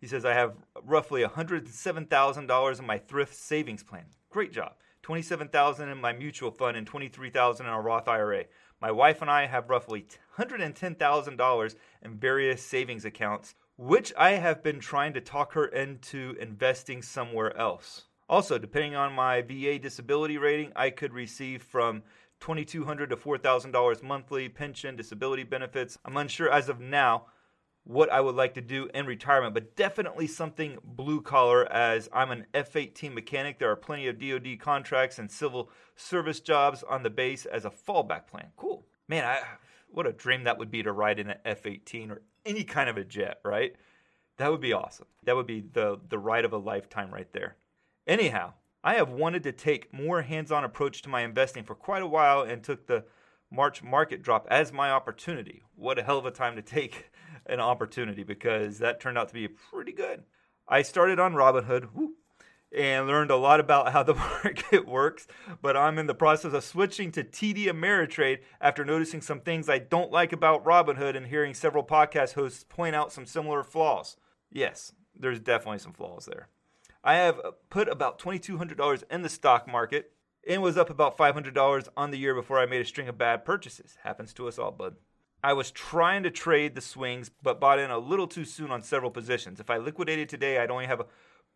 He 0.00 0.06
says 0.06 0.24
I 0.24 0.34
have 0.34 0.54
roughly 0.84 1.22
$107,000 1.22 2.78
in 2.78 2.86
my 2.86 2.98
thrift 2.98 3.34
savings 3.34 3.82
plan. 3.82 4.04
Great 4.30 4.52
job. 4.52 4.74
27,000 5.02 5.88
in 5.88 6.00
my 6.00 6.12
mutual 6.12 6.50
fund 6.50 6.76
and 6.76 6.86
23,000 6.86 7.64
in 7.64 7.72
a 7.72 7.80
Roth 7.80 8.08
IRA. 8.08 8.44
My 8.80 8.90
wife 8.90 9.22
and 9.22 9.30
I 9.30 9.46
have 9.46 9.70
roughly 9.70 10.06
$110,000 10.38 11.74
in 12.02 12.18
various 12.18 12.62
savings 12.62 13.04
accounts, 13.04 13.54
which 13.78 14.12
I 14.18 14.32
have 14.32 14.62
been 14.62 14.80
trying 14.80 15.14
to 15.14 15.20
talk 15.20 15.54
her 15.54 15.66
into 15.66 16.36
investing 16.38 17.00
somewhere 17.00 17.56
else. 17.56 18.04
Also, 18.28 18.58
depending 18.58 18.94
on 18.94 19.14
my 19.14 19.40
VA 19.40 19.78
disability 19.78 20.36
rating, 20.36 20.72
I 20.76 20.90
could 20.90 21.12
receive 21.12 21.62
from 21.62 22.02
2,200 22.40 23.10
to 23.10 23.16
$4,000 23.16 24.02
monthly 24.02 24.48
pension, 24.48 24.96
disability 24.96 25.44
benefits. 25.44 25.98
I'm 26.04 26.16
unsure 26.16 26.50
as 26.50 26.68
of 26.68 26.80
now 26.80 27.26
what 27.86 28.10
I 28.10 28.20
would 28.20 28.34
like 28.34 28.54
to 28.54 28.60
do 28.60 28.88
in 28.92 29.06
retirement, 29.06 29.54
but 29.54 29.76
definitely 29.76 30.26
something 30.26 30.78
blue 30.82 31.20
collar 31.20 31.70
as 31.72 32.08
I'm 32.12 32.32
an 32.32 32.46
F 32.52 32.74
18 32.74 33.14
mechanic. 33.14 33.60
There 33.60 33.70
are 33.70 33.76
plenty 33.76 34.08
of 34.08 34.18
DoD 34.18 34.58
contracts 34.58 35.20
and 35.20 35.30
civil 35.30 35.70
service 35.94 36.40
jobs 36.40 36.82
on 36.82 37.04
the 37.04 37.10
base 37.10 37.46
as 37.46 37.64
a 37.64 37.70
fallback 37.70 38.26
plan. 38.26 38.48
Cool. 38.56 38.84
Man, 39.06 39.24
I, 39.24 39.40
what 39.88 40.04
a 40.04 40.12
dream 40.12 40.42
that 40.44 40.58
would 40.58 40.70
be 40.70 40.82
to 40.82 40.90
ride 40.90 41.20
in 41.20 41.30
an 41.30 41.38
F 41.44 41.64
18 41.64 42.10
or 42.10 42.22
any 42.44 42.64
kind 42.64 42.90
of 42.90 42.96
a 42.96 43.04
jet, 43.04 43.38
right? 43.44 43.76
That 44.38 44.50
would 44.50 44.60
be 44.60 44.72
awesome. 44.72 45.06
That 45.22 45.36
would 45.36 45.46
be 45.46 45.60
the, 45.60 46.00
the 46.08 46.18
ride 46.18 46.44
of 46.44 46.52
a 46.52 46.58
lifetime 46.58 47.14
right 47.14 47.32
there. 47.32 47.54
Anyhow, 48.04 48.54
I 48.82 48.94
have 48.94 49.10
wanted 49.10 49.44
to 49.44 49.52
take 49.52 49.94
more 49.94 50.22
hands 50.22 50.50
on 50.50 50.64
approach 50.64 51.02
to 51.02 51.08
my 51.08 51.20
investing 51.20 51.62
for 51.62 51.76
quite 51.76 52.02
a 52.02 52.06
while 52.06 52.42
and 52.42 52.64
took 52.64 52.88
the 52.88 53.04
March 53.48 53.84
market 53.84 54.22
drop 54.22 54.48
as 54.50 54.72
my 54.72 54.90
opportunity. 54.90 55.62
What 55.76 56.00
a 56.00 56.02
hell 56.02 56.18
of 56.18 56.26
a 56.26 56.32
time 56.32 56.56
to 56.56 56.62
take 56.62 57.10
an 57.48 57.60
opportunity 57.60 58.22
because 58.22 58.78
that 58.78 59.00
turned 59.00 59.18
out 59.18 59.28
to 59.28 59.34
be 59.34 59.48
pretty 59.48 59.92
good. 59.92 60.24
I 60.68 60.82
started 60.82 61.20
on 61.20 61.34
Robinhood 61.34 61.88
and 62.76 63.06
learned 63.06 63.30
a 63.30 63.36
lot 63.36 63.60
about 63.60 63.92
how 63.92 64.02
the 64.02 64.14
market 64.44 64.86
works, 64.86 65.26
but 65.62 65.76
I'm 65.76 65.98
in 65.98 66.06
the 66.06 66.14
process 66.14 66.52
of 66.52 66.64
switching 66.64 67.12
to 67.12 67.24
TD 67.24 67.66
Ameritrade 67.66 68.40
after 68.60 68.84
noticing 68.84 69.20
some 69.20 69.40
things 69.40 69.68
I 69.68 69.78
don't 69.78 70.10
like 70.10 70.32
about 70.32 70.64
Robinhood 70.64 71.16
and 71.16 71.26
hearing 71.26 71.54
several 71.54 71.84
podcast 71.84 72.34
hosts 72.34 72.64
point 72.64 72.96
out 72.96 73.12
some 73.12 73.26
similar 73.26 73.62
flaws. 73.62 74.16
Yes, 74.50 74.92
there's 75.14 75.40
definitely 75.40 75.78
some 75.78 75.92
flaws 75.92 76.26
there. 76.26 76.48
I 77.04 77.14
have 77.14 77.40
put 77.70 77.88
about 77.88 78.18
$2,200 78.18 79.04
in 79.10 79.22
the 79.22 79.28
stock 79.28 79.68
market 79.68 80.12
and 80.46 80.62
was 80.62 80.76
up 80.76 80.90
about 80.90 81.16
$500 81.16 81.88
on 81.96 82.10
the 82.10 82.18
year 82.18 82.34
before 82.34 82.58
I 82.58 82.66
made 82.66 82.80
a 82.80 82.84
string 82.84 83.08
of 83.08 83.18
bad 83.18 83.44
purchases. 83.44 83.96
Happens 84.02 84.32
to 84.34 84.48
us 84.48 84.58
all, 84.58 84.72
bud. 84.72 84.96
I 85.46 85.52
was 85.52 85.70
trying 85.70 86.24
to 86.24 86.30
trade 86.32 86.74
the 86.74 86.80
swings, 86.80 87.30
but 87.40 87.60
bought 87.60 87.78
in 87.78 87.88
a 87.88 88.00
little 88.00 88.26
too 88.26 88.44
soon 88.44 88.72
on 88.72 88.82
several 88.82 89.12
positions. 89.12 89.60
If 89.60 89.70
I 89.70 89.76
liquidated 89.76 90.28
today, 90.28 90.58
I'd 90.58 90.72
only 90.72 90.86
have 90.86 90.98
a 90.98 91.06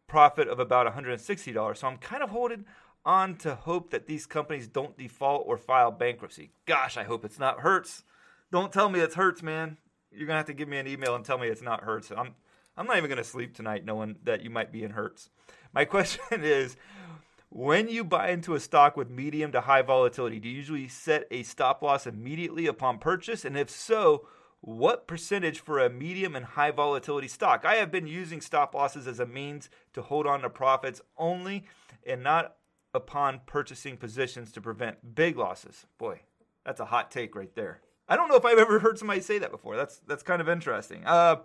profit 0.07 0.47
of 0.47 0.61
about 0.61 0.87
$160. 0.87 1.77
So 1.77 1.89
I'm 1.89 1.97
kind 1.97 2.23
of 2.23 2.31
holding 2.31 2.67
on 3.05 3.35
to 3.39 3.57
hope 3.57 3.91
that 3.91 4.07
these 4.07 4.27
companies 4.27 4.69
don't 4.69 4.97
default 4.97 5.43
or 5.45 5.57
file 5.57 5.91
bankruptcy. 5.91 6.53
Gosh, 6.67 6.97
I 6.97 7.03
hope 7.03 7.25
it's 7.25 7.41
not 7.41 7.63
Hertz. 7.63 8.05
Don't 8.53 8.73
tell 8.73 8.89
me 8.91 9.01
it's 9.01 9.17
Hertz, 9.17 9.43
man. 9.43 9.77
You're 10.13 10.29
gonna 10.29 10.37
have 10.37 10.47
to 10.47 10.55
give 10.55 10.69
me 10.69 10.79
an 10.79 10.87
email 10.87 11.17
and 11.17 11.25
tell 11.25 11.39
me 11.39 11.49
it's 11.49 11.61
not 11.61 11.83
Hertz. 11.83 12.13
I'm 12.17 12.37
I'm 12.77 12.87
not 12.87 12.97
even 12.97 13.11
gonna 13.11 13.25
sleep 13.25 13.57
tonight 13.57 13.85
knowing 13.85 14.19
that 14.23 14.45
you 14.45 14.51
might 14.51 14.71
be 14.71 14.85
in 14.85 14.93
Hertz. 14.93 15.31
My 15.75 15.85
question 15.97 16.45
is 16.45 16.77
when 17.51 17.89
you 17.89 18.05
buy 18.05 18.31
into 18.31 18.55
a 18.55 18.61
stock 18.61 18.97
with 18.97 19.11
medium 19.11 19.53
to 19.53 19.61
high 19.63 19.83
volatility, 19.83 20.39
do 20.39 20.49
you 20.49 20.57
usually 20.57 20.89
set 20.89 21.27
a 21.31 21.43
stop 21.43 21.83
loss 21.83 22.07
immediately 22.07 22.67
upon 22.67 22.99
purchase? 22.99 23.45
And 23.45 23.57
if 23.57 23.69
so, 23.69 24.27
what 24.61 25.09
percentage 25.09 25.59
for 25.59 25.79
a 25.79 25.91
medium 25.91 26.37
and 26.37 26.45
high 26.45 26.71
volatility 26.71 27.27
stock? 27.29 27.65
I 27.65 27.75
have 27.75 27.91
been 27.91 28.07
using 28.07 28.41
stop 28.41 28.75
losses 28.75 29.07
as 29.09 29.19
a 29.19 29.27
means 29.27 29.69
to 29.95 30.03
hold 30.03 30.27
on 30.27 30.43
to 30.43 30.51
profits 30.51 31.03
only 31.19 31.65
and 32.07 32.23
not 32.23 32.57
upon 32.95 33.41
purchasing 33.47 33.97
positions 33.97 34.53
to 34.53 34.61
prevent 34.61 35.15
big 35.15 35.37
losses. 35.37 35.87
Boy, 35.99 36.21
that's 36.65 36.81
a 36.81 36.87
hot 36.87 37.11
take 37.11 37.35
right 37.35 37.55
there. 37.57 37.81
I 38.09 38.17
don't 38.17 38.29
know 38.29 38.37
if 38.37 38.45
I've 38.45 38.59
ever 38.59 38.79
heard 38.79 38.99
somebody 38.99 39.21
say 39.21 39.39
that 39.39 39.51
before. 39.51 39.77
That's 39.77 39.99
that's 40.07 40.23
kind 40.23 40.41
of 40.41 40.49
interesting. 40.49 41.03
Uh, 41.07 41.37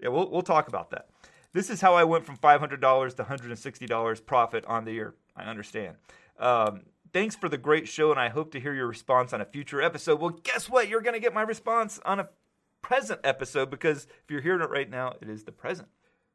yeah, 0.00 0.08
we'll 0.08 0.30
we'll 0.30 0.42
talk 0.42 0.68
about 0.68 0.90
that. 0.90 1.08
This 1.52 1.68
is 1.68 1.80
how 1.80 1.94
I 1.94 2.04
went 2.04 2.24
from 2.24 2.38
$500 2.38 3.16
to 3.16 3.24
$160 3.24 4.26
profit 4.26 4.64
on 4.64 4.84
the 4.84 4.92
year. 4.92 5.14
I 5.36 5.44
understand. 5.44 5.96
Um, 6.38 6.82
thanks 7.12 7.36
for 7.36 7.48
the 7.48 7.58
great 7.58 7.88
show, 7.88 8.10
and 8.10 8.18
I 8.18 8.30
hope 8.30 8.52
to 8.52 8.60
hear 8.60 8.74
your 8.74 8.86
response 8.86 9.32
on 9.32 9.40
a 9.40 9.44
future 9.44 9.82
episode. 9.82 10.20
Well, 10.20 10.30
guess 10.30 10.70
what? 10.70 10.88
You're 10.88 11.02
going 11.02 11.14
to 11.14 11.20
get 11.20 11.34
my 11.34 11.42
response 11.42 12.00
on 12.04 12.20
a 12.20 12.28
present 12.80 13.20
episode 13.22 13.70
because 13.70 14.06
if 14.24 14.30
you're 14.30 14.40
hearing 14.40 14.62
it 14.62 14.70
right 14.70 14.88
now, 14.88 15.14
it 15.20 15.28
is 15.28 15.44
the 15.44 15.52
present. 15.52 15.88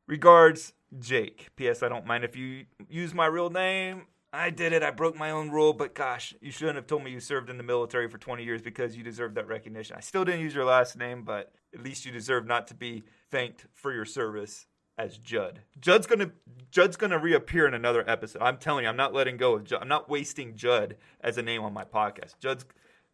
Regards, 0.05 0.73
Jake. 0.99 1.49
P.S. 1.55 1.81
I 1.81 1.89
don't 1.89 2.05
mind 2.05 2.23
if 2.23 2.35
you 2.35 2.65
use 2.87 3.13
my 3.13 3.25
real 3.25 3.49
name. 3.49 4.03
I 4.31 4.51
did 4.51 4.71
it. 4.71 4.83
I 4.83 4.91
broke 4.91 5.17
my 5.17 5.31
own 5.31 5.49
rule, 5.49 5.73
but 5.73 5.95
gosh, 5.95 6.35
you 6.41 6.51
shouldn't 6.51 6.75
have 6.75 6.85
told 6.85 7.03
me 7.03 7.11
you 7.11 7.19
served 7.19 7.49
in 7.49 7.57
the 7.57 7.63
military 7.63 8.07
for 8.07 8.17
20 8.17 8.43
years 8.43 8.61
because 8.61 8.95
you 8.95 9.03
deserve 9.03 9.33
that 9.35 9.47
recognition. 9.47 9.95
I 9.97 10.01
still 10.01 10.25
didn't 10.25 10.41
use 10.41 10.53
your 10.53 10.65
last 10.65 10.97
name, 10.97 11.23
but 11.23 11.53
at 11.73 11.81
least 11.81 12.05
you 12.05 12.11
deserve 12.11 12.45
not 12.45 12.67
to 12.67 12.75
be 12.75 13.03
thanked 13.31 13.65
for 13.73 13.91
your 13.91 14.05
service 14.05 14.67
as 14.97 15.17
Judd. 15.17 15.61
Judd's 15.79 16.07
gonna 16.07 16.31
Judd's 16.71 16.97
gonna 16.97 17.19
reappear 17.19 17.67
in 17.67 17.73
another 17.73 18.03
episode. 18.09 18.41
I'm 18.41 18.57
telling 18.57 18.83
you, 18.83 18.89
I'm 18.89 18.97
not 18.97 19.13
letting 19.13 19.37
go 19.37 19.55
of 19.55 19.63
Judd. 19.63 19.81
I'm 19.81 19.87
not 19.87 20.09
wasting 20.09 20.55
Judd 20.55 20.97
as 21.21 21.37
a 21.37 21.41
name 21.41 21.63
on 21.63 21.73
my 21.73 21.83
podcast. 21.83 22.39
Judd's 22.39 22.65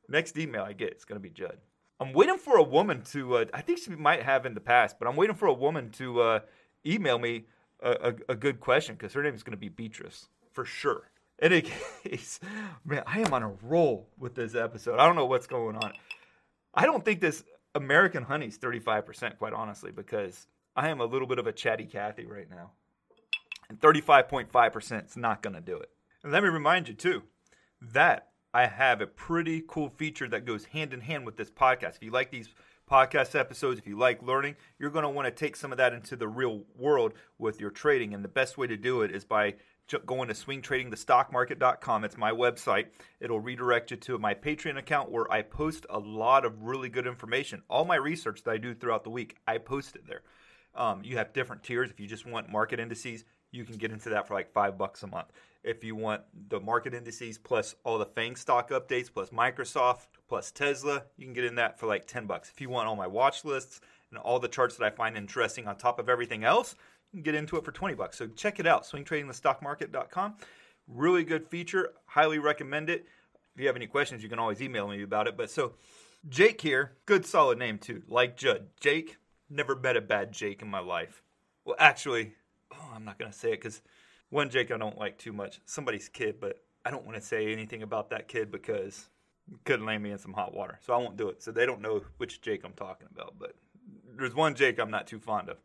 next 0.08 0.38
email 0.38 0.64
I 0.64 0.74
get 0.74 0.94
is 0.94 1.06
gonna 1.06 1.20
be 1.20 1.30
Judd. 1.30 1.58
I'm 2.00 2.14
waiting 2.14 2.38
for 2.38 2.58
a 2.58 2.64
woman 2.64 3.02
to. 3.12 3.38
Uh, 3.38 3.46
I 3.54 3.62
think 3.62 3.80
she 3.80 3.92
might 3.92 4.24
have 4.24 4.46
in 4.46 4.54
the 4.54 4.62
past, 4.62 4.98
but 5.00 5.08
I'm 5.08 5.16
waiting 5.16 5.36
for 5.36 5.48
a 5.48 5.54
woman 5.54 5.90
to 5.92 6.22
uh, 6.22 6.40
email 6.86 7.20
me 7.20 7.46
a, 7.82 7.92
a, 7.92 8.32
a 8.34 8.36
good 8.36 8.60
question 8.60 8.96
because 8.96 9.14
her 9.14 9.24
name 9.24 9.36
is 9.36 9.44
gonna 9.44 9.58
be 9.58 9.70
Beatrice 9.70 10.28
for 10.52 10.66
sure. 10.66 11.10
In 11.40 11.52
any 11.52 11.62
case, 12.04 12.40
man, 12.86 13.04
I 13.06 13.20
am 13.20 13.34
on 13.34 13.44
a 13.44 13.52
roll 13.64 14.08
with 14.18 14.36
this 14.36 14.56
episode. 14.56 15.00
I 15.00 15.06
don't 15.06 15.16
know 15.16 15.26
what's 15.26 15.48
going 15.48 15.76
on. 15.76 15.92
I 16.74 16.86
don't 16.86 17.04
think 17.04 17.20
this 17.20 17.44
American 17.76 18.24
honey 18.24 18.48
is 18.48 18.58
35%, 18.58 19.38
quite 19.38 19.54
honestly, 19.54 19.92
because 19.92 20.48
I 20.76 20.90
am 20.90 21.00
a 21.00 21.06
little 21.06 21.28
bit 21.28 21.40
of 21.40 21.48
a 21.48 21.52
chatty 21.52 21.86
Cathy 21.86 22.26
right 22.26 22.50
now. 22.50 22.72
And 23.70 23.80
35.5% 23.80 25.06
is 25.06 25.18
not 25.18 25.42
going 25.42 25.54
to 25.54 25.62
do 25.62 25.78
it. 25.78 25.90
And 26.24 26.32
let 26.32 26.44
me 26.44 26.50
remind 26.50 26.88
you, 26.88 26.94
too, 26.94 27.24
that 27.82 28.30
I 28.54 28.68
have 28.68 29.02
a 29.02 29.08
pretty 29.08 29.64
cool 29.68 29.90
feature 29.90 30.28
that 30.30 30.46
goes 30.46 30.66
hand 30.66 30.94
in 30.94 31.02
hand 31.02 31.26
with 31.26 31.38
this 31.38 31.50
podcast. 31.50 31.96
If 31.96 32.04
you 32.04 32.12
like 32.12 32.32
these 32.32 32.50
podcast 32.90 33.38
episodes, 33.38 33.80
if 33.80 33.88
you 33.88 33.98
like 33.98 34.22
learning, 34.22 34.56
you're 34.78 34.90
going 34.90 35.04
to 35.04 35.10
want 35.10 35.26
to 35.26 35.32
take 35.32 35.56
some 35.56 35.72
of 35.72 35.78
that 35.78 35.94
into 35.94 36.16
the 36.16 36.28
real 36.28 36.64
world 36.78 37.14
with 37.38 37.60
your 37.60 37.72
trading. 37.72 38.14
And 38.14 38.24
the 38.24 38.30
best 38.30 38.58
way 38.58 38.68
to 38.68 38.78
do 38.78 39.02
it 39.02 39.12
is 39.12 39.26
by 39.26 39.56
going 40.06 40.28
to 40.28 40.34
swingtradingthestockmarket.com. 40.34 42.04
It's 42.04 42.18
my 42.18 42.32
website. 42.32 42.88
It'll 43.20 43.40
redirect 43.40 43.92
you 43.92 43.98
to 43.98 44.18
my 44.18 44.34
Patreon 44.34 44.78
account 44.78 45.12
where 45.12 45.32
I 45.32 45.42
post 45.42 45.86
a 45.90 46.00
lot 46.00 46.46
of 46.46 46.64
really 46.64 46.90
good 46.90 47.08
information. 47.08 47.64
All 47.70 47.86
my 47.86 47.96
research 47.96 48.44
that 48.44 48.52
I 48.52 48.58
do 48.58 48.74
throughout 48.74 49.04
the 49.04 49.10
week, 49.10 49.38
I 49.48 49.58
post 49.58 49.96
it 49.96 50.08
there. 50.08 50.22
Um, 50.76 51.02
you 51.04 51.18
have 51.18 51.34
different 51.34 51.64
tiers. 51.64 51.90
If 51.90 52.00
you 52.00 52.08
just 52.08 52.26
want 52.26 52.50
market 52.50 52.80
indices, 52.80 53.26
you 53.52 53.64
can 53.64 53.78
get 53.78 53.92
into 53.92 54.10
that 54.10 54.28
for 54.28 54.34
like 54.34 54.52
five 54.52 54.78
bucks 54.78 55.04
a 55.04 55.08
month. 55.08 55.28
If 55.64 55.84
you 55.84 55.96
want 55.96 56.22
the 56.50 56.60
market 56.60 56.94
indices 56.94 57.38
plus 57.38 57.76
all 57.84 57.98
the 57.98 58.06
FANG 58.06 58.36
stock 58.36 58.70
updates, 58.72 59.14
plus 59.14 59.30
Microsoft, 59.30 60.08
plus 60.28 60.52
Tesla, 60.52 61.04
you 61.16 61.26
can 61.26 61.34
get 61.34 61.46
in 61.46 61.56
that 61.56 61.80
for 61.80 61.86
like 61.86 62.06
10 62.06 62.26
bucks. 62.26 62.50
If 62.54 62.60
you 62.60 62.70
want 62.70 62.88
all 62.88 62.96
my 62.96 63.08
watch 63.08 63.46
lists 63.46 63.80
and 64.10 64.20
all 64.20 64.40
the 64.40 64.48
charts 64.48 64.76
that 64.78 64.86
I 64.86 64.90
find 64.90 65.16
interesting 65.16 65.68
on 65.68 65.78
top 65.78 66.00
of 66.00 66.10
everything 66.10 66.44
else, 66.44 66.76
you 67.12 67.18
can 67.18 67.24
get 67.24 67.36
into 67.36 67.56
it 67.58 67.64
for 67.64 67.72
20 67.72 67.94
bucks. 67.94 68.18
So 68.18 68.28
check 68.28 68.60
it 68.60 68.68
out, 68.68 68.84
swingtradingthestockmarket.com. 68.84 70.36
Really 70.88 71.24
good 71.24 71.48
feature. 71.48 71.92
Highly 72.08 72.40
recommend 72.40 72.90
it. 72.90 73.06
If 73.56 73.62
you 73.62 73.68
have 73.68 73.76
any 73.76 73.88
questions, 73.88 74.24
you 74.24 74.30
can 74.30 74.40
always 74.40 74.62
email 74.62 74.88
me 74.88 75.04
about 75.04 75.28
it. 75.28 75.38
But 75.38 75.50
so 75.50 75.74
Jake 76.28 76.62
here, 76.62 76.94
good 77.06 77.26
solid 77.26 77.60
name 77.60 77.78
too, 77.78 78.04
like 78.08 78.36
Judd. 78.36 78.68
Jake, 78.80 79.18
never 79.50 79.76
met 79.76 79.98
a 79.98 80.02
bad 80.02 80.32
Jake 80.32 80.62
in 80.62 80.68
my 80.68 80.80
life. 80.80 81.22
Well, 81.66 81.76
actually, 81.80 82.34
oh, 82.72 82.92
I'm 82.96 83.06
not 83.06 83.18
going 83.18 83.32
to 83.32 83.38
say 83.38 83.50
it 83.50 83.62
because 83.62 83.82
one 84.30 84.50
Jake 84.50 84.72
I 84.72 84.78
don't 84.78 84.98
like 84.98 85.18
too 85.18 85.34
much. 85.34 85.62
Somebody's 85.66 86.10
kid, 86.10 86.40
but 86.40 86.62
I 86.86 86.92
don't 86.92 87.06
want 87.06 87.18
to 87.18 87.24
say 87.24 87.52
anything 87.52 87.84
about 87.84 88.10
that 88.10 88.28
kid 88.28 88.52
because 88.52 89.10
could 89.66 89.82
land 89.82 90.04
me 90.04 90.12
in 90.12 90.18
some 90.18 90.34
hot 90.34 90.54
water. 90.54 90.80
So 90.86 90.94
I 90.94 90.98
won't 90.98 91.18
do 91.18 91.30
it. 91.30 91.42
So 91.44 91.52
they 91.52 91.66
don't 91.66 91.82
know 91.82 92.02
which 92.18 92.42
Jake 92.42 92.64
I'm 92.64 92.74
talking 92.74 93.08
about. 93.14 93.36
But 93.38 93.56
there's 94.18 94.36
one 94.36 94.56
Jake 94.56 94.80
I'm 94.80 94.92
not 94.92 95.08
too 95.08 95.20
fond 95.20 95.50
of. 95.50 95.58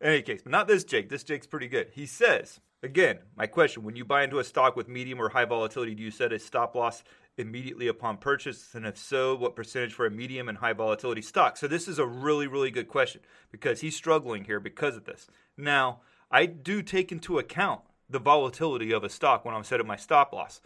In 0.00 0.08
any 0.08 0.22
case, 0.22 0.40
but 0.42 0.52
not 0.52 0.66
this 0.66 0.84
Jake. 0.84 1.10
This 1.10 1.24
Jake's 1.24 1.46
pretty 1.46 1.68
good. 1.68 1.88
He 1.92 2.06
says, 2.06 2.60
again, 2.82 3.18
my 3.36 3.46
question 3.46 3.82
when 3.82 3.96
you 3.96 4.04
buy 4.04 4.24
into 4.24 4.38
a 4.38 4.44
stock 4.44 4.74
with 4.74 4.88
medium 4.88 5.20
or 5.20 5.28
high 5.28 5.44
volatility, 5.44 5.94
do 5.94 6.02
you 6.02 6.10
set 6.10 6.32
a 6.32 6.38
stop 6.38 6.74
loss 6.74 7.04
immediately 7.36 7.88
upon 7.88 8.18
purchase? 8.18 8.74
And 8.74 8.86
if 8.86 8.98
so, 8.98 9.34
what 9.34 9.56
percentage 9.56 9.94
for 9.94 10.06
a 10.06 10.10
medium 10.10 10.48
and 10.48 10.58
high 10.58 10.72
volatility 10.72 11.22
stock? 11.22 11.56
So 11.56 11.66
this 11.66 11.88
is 11.88 11.98
a 11.98 12.06
really, 12.06 12.46
really 12.46 12.70
good 12.70 12.88
question 12.88 13.20
because 13.50 13.80
he's 13.80 13.96
struggling 13.96 14.44
here 14.44 14.60
because 14.60 14.96
of 14.96 15.04
this. 15.04 15.26
Now, 15.56 16.00
I 16.30 16.46
do 16.46 16.82
take 16.82 17.10
into 17.10 17.38
account 17.38 17.80
the 18.08 18.18
volatility 18.18 18.92
of 18.92 19.04
a 19.04 19.08
stock 19.08 19.44
when 19.44 19.54
I'm 19.54 19.64
setting 19.64 19.86
my 19.86 19.96
stop 19.96 20.32
loss. 20.32 20.60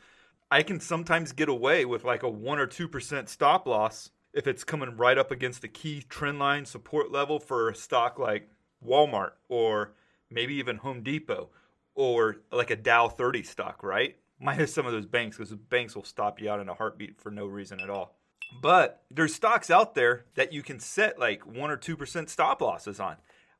I 0.51 0.63
can 0.63 0.81
sometimes 0.81 1.33
get 1.33 1.49
away 1.49 1.85
with 1.85 2.05
like 2.05 2.23
a 2.23 2.29
1 2.29 2.59
or 2.59 2.67
2% 2.67 3.29
stop 3.29 3.67
loss 3.67 4.11
if 4.33 4.47
it's 4.47 4.65
coming 4.65 4.97
right 4.97 5.17
up 5.17 5.31
against 5.31 5.63
the 5.63 5.69
key 5.69 6.03
trend 6.09 6.39
line 6.39 6.65
support 6.65 7.11
level 7.11 7.39
for 7.39 7.69
a 7.69 7.75
stock 7.75 8.19
like 8.19 8.49
Walmart 8.87 9.33
or 9.49 9.93
maybe 10.31 10.55
even 10.55 10.77
Home 10.77 11.03
Depot 11.03 11.51
or 11.95 12.37
like 12.53 12.71
a 12.71 12.77
Dow 12.77 13.09
30 13.09 13.43
stock, 13.43 13.83
right? 13.83 14.17
Minus 14.45 14.75
some 14.75 14.85
of 14.85 14.93
those 14.93 15.07
banks 15.07 15.39
because 15.39 15.55
banks 15.55 15.97
will 15.97 16.05
stop 16.05 16.39
you 16.39 16.51
out 16.51 16.61
in 16.61 16.69
a 16.69 16.75
heartbeat 16.75 17.19
for 17.19 17.31
no 17.31 17.47
reason 17.47 17.81
at 17.81 17.89
all. 17.89 18.15
But 18.61 19.03
there's 19.11 19.35
stocks 19.35 19.71
out 19.71 19.95
there 19.95 20.27
that 20.35 20.53
you 20.53 20.63
can 20.63 20.81
set 20.81 21.19
like 21.19 21.47
1 21.47 21.71
or 21.71 21.79
2% 21.79 22.29
stop 22.29 22.61
losses 22.61 23.01
on. 23.01 23.17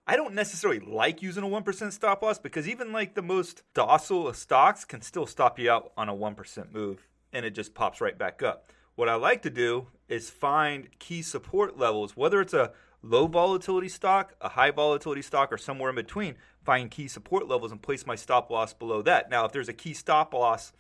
I 0.07 0.17
don't 0.17 0.35
necessarily 0.35 0.81
like 0.81 1.23
using 1.23 1.43
a 1.43 1.47
1% 1.47 1.93
stop 1.93 2.23
loss 2.23 2.39
because 2.39 2.69
even 2.69 2.93
like 2.93 3.15
the 3.15 3.23
most 3.23 3.63
docile 3.73 4.29
of 4.29 4.37
stocks 4.37 4.85
can 4.85 5.01
still 5.01 5.27
stop 5.27 5.59
you 5.59 5.71
out 5.71 5.91
on 5.97 6.11
a 6.11 6.15
1% 6.15 6.71
move 6.71 7.09
and 7.33 7.47
it 7.47 7.55
just 7.55 7.75
pops 7.75 8.03
right 8.03 8.19
back 8.19 8.43
up. 8.43 8.71
What 8.95 9.09
I 9.09 9.15
like 9.15 9.41
to 9.43 9.51
do 9.51 9.87
is 10.07 10.29
find 10.29 10.99
key 10.99 11.23
support 11.23 11.79
levels, 11.79 12.15
whether 12.15 12.43
it's 12.43 12.53
a 12.53 12.73
low 13.05 13.27
volatility 13.27 13.89
stock, 13.89 14.35
a 14.41 14.49
high 14.49 14.71
volatility 14.71 15.23
stock, 15.23 15.53
or 15.53 15.59
somewhere 15.59 15.91
in 15.91 15.97
between, 15.97 16.37
find 16.65 16.91
key 16.91 17.07
support 17.07 17.47
levels 17.47 17.71
and 17.71 17.83
place 17.83 18.07
my 18.07 18.15
stop 18.15 18.51
loss 18.51 18.73
below 18.73 19.03
that. 19.03 19.31
Now, 19.31 19.45
if 19.45 19.53
there's 19.53 19.69
a 19.69 19.75
key 19.75 19.95
stop 19.95 20.33
loss 20.33 20.73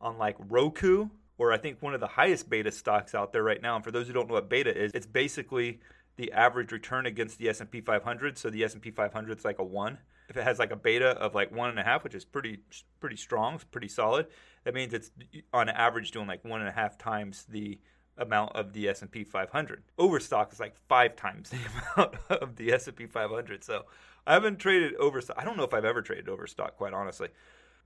on 0.00 0.16
like 0.16 0.36
Roku, 0.38 1.08
or 1.36 1.52
I 1.52 1.58
think 1.58 1.82
one 1.82 1.94
of 1.94 2.00
the 2.00 2.06
highest 2.06 2.48
beta 2.48 2.70
stocks 2.70 3.14
out 3.14 3.32
there 3.32 3.42
right 3.42 3.60
now, 3.60 3.74
and 3.74 3.84
for 3.84 3.90
those 3.90 4.06
who 4.06 4.12
don't 4.12 4.28
know 4.28 4.34
what 4.34 4.48
beta 4.48 4.74
is, 4.76 4.92
it's 4.94 5.06
basically 5.06 5.80
the 6.16 6.32
average 6.32 6.70
return 6.70 7.06
against 7.06 7.38
the 7.38 7.48
S&P 7.48 7.80
500. 7.80 8.38
So 8.38 8.50
the 8.50 8.62
S&P 8.64 8.90
500 8.92 9.38
is 9.38 9.44
like 9.44 9.58
a 9.58 9.64
one. 9.64 9.98
If 10.28 10.36
it 10.36 10.44
has 10.44 10.58
like 10.58 10.70
a 10.70 10.76
beta 10.76 11.08
of 11.08 11.34
like 11.34 11.52
one 11.52 11.70
and 11.70 11.78
a 11.78 11.82
half, 11.82 12.04
which 12.04 12.14
is 12.14 12.24
pretty 12.24 12.60
pretty 13.00 13.16
strong, 13.16 13.60
pretty 13.72 13.88
solid, 13.88 14.26
that 14.62 14.72
means 14.72 14.94
it's 14.94 15.10
on 15.52 15.68
average 15.68 16.12
doing 16.12 16.26
like 16.26 16.44
one 16.44 16.60
and 16.60 16.68
a 16.68 16.72
half 16.72 16.96
times 16.96 17.44
the 17.48 17.78
amount 18.16 18.54
of 18.54 18.72
the 18.72 18.88
S&P 18.88 19.24
500. 19.24 19.82
Overstock 19.98 20.52
is 20.52 20.60
like 20.60 20.76
five 20.88 21.16
times 21.16 21.50
the 21.50 21.58
amount 21.96 22.16
of 22.30 22.56
the 22.56 22.72
S&P 22.72 23.06
500. 23.06 23.64
So 23.64 23.84
I 24.26 24.34
haven't 24.34 24.58
traded 24.58 24.94
overstock. 24.96 25.36
I 25.38 25.44
don't 25.44 25.56
know 25.56 25.64
if 25.64 25.74
I've 25.74 25.84
ever 25.84 26.02
traded 26.02 26.28
overstock, 26.28 26.76
quite 26.76 26.92
honestly. 26.92 27.28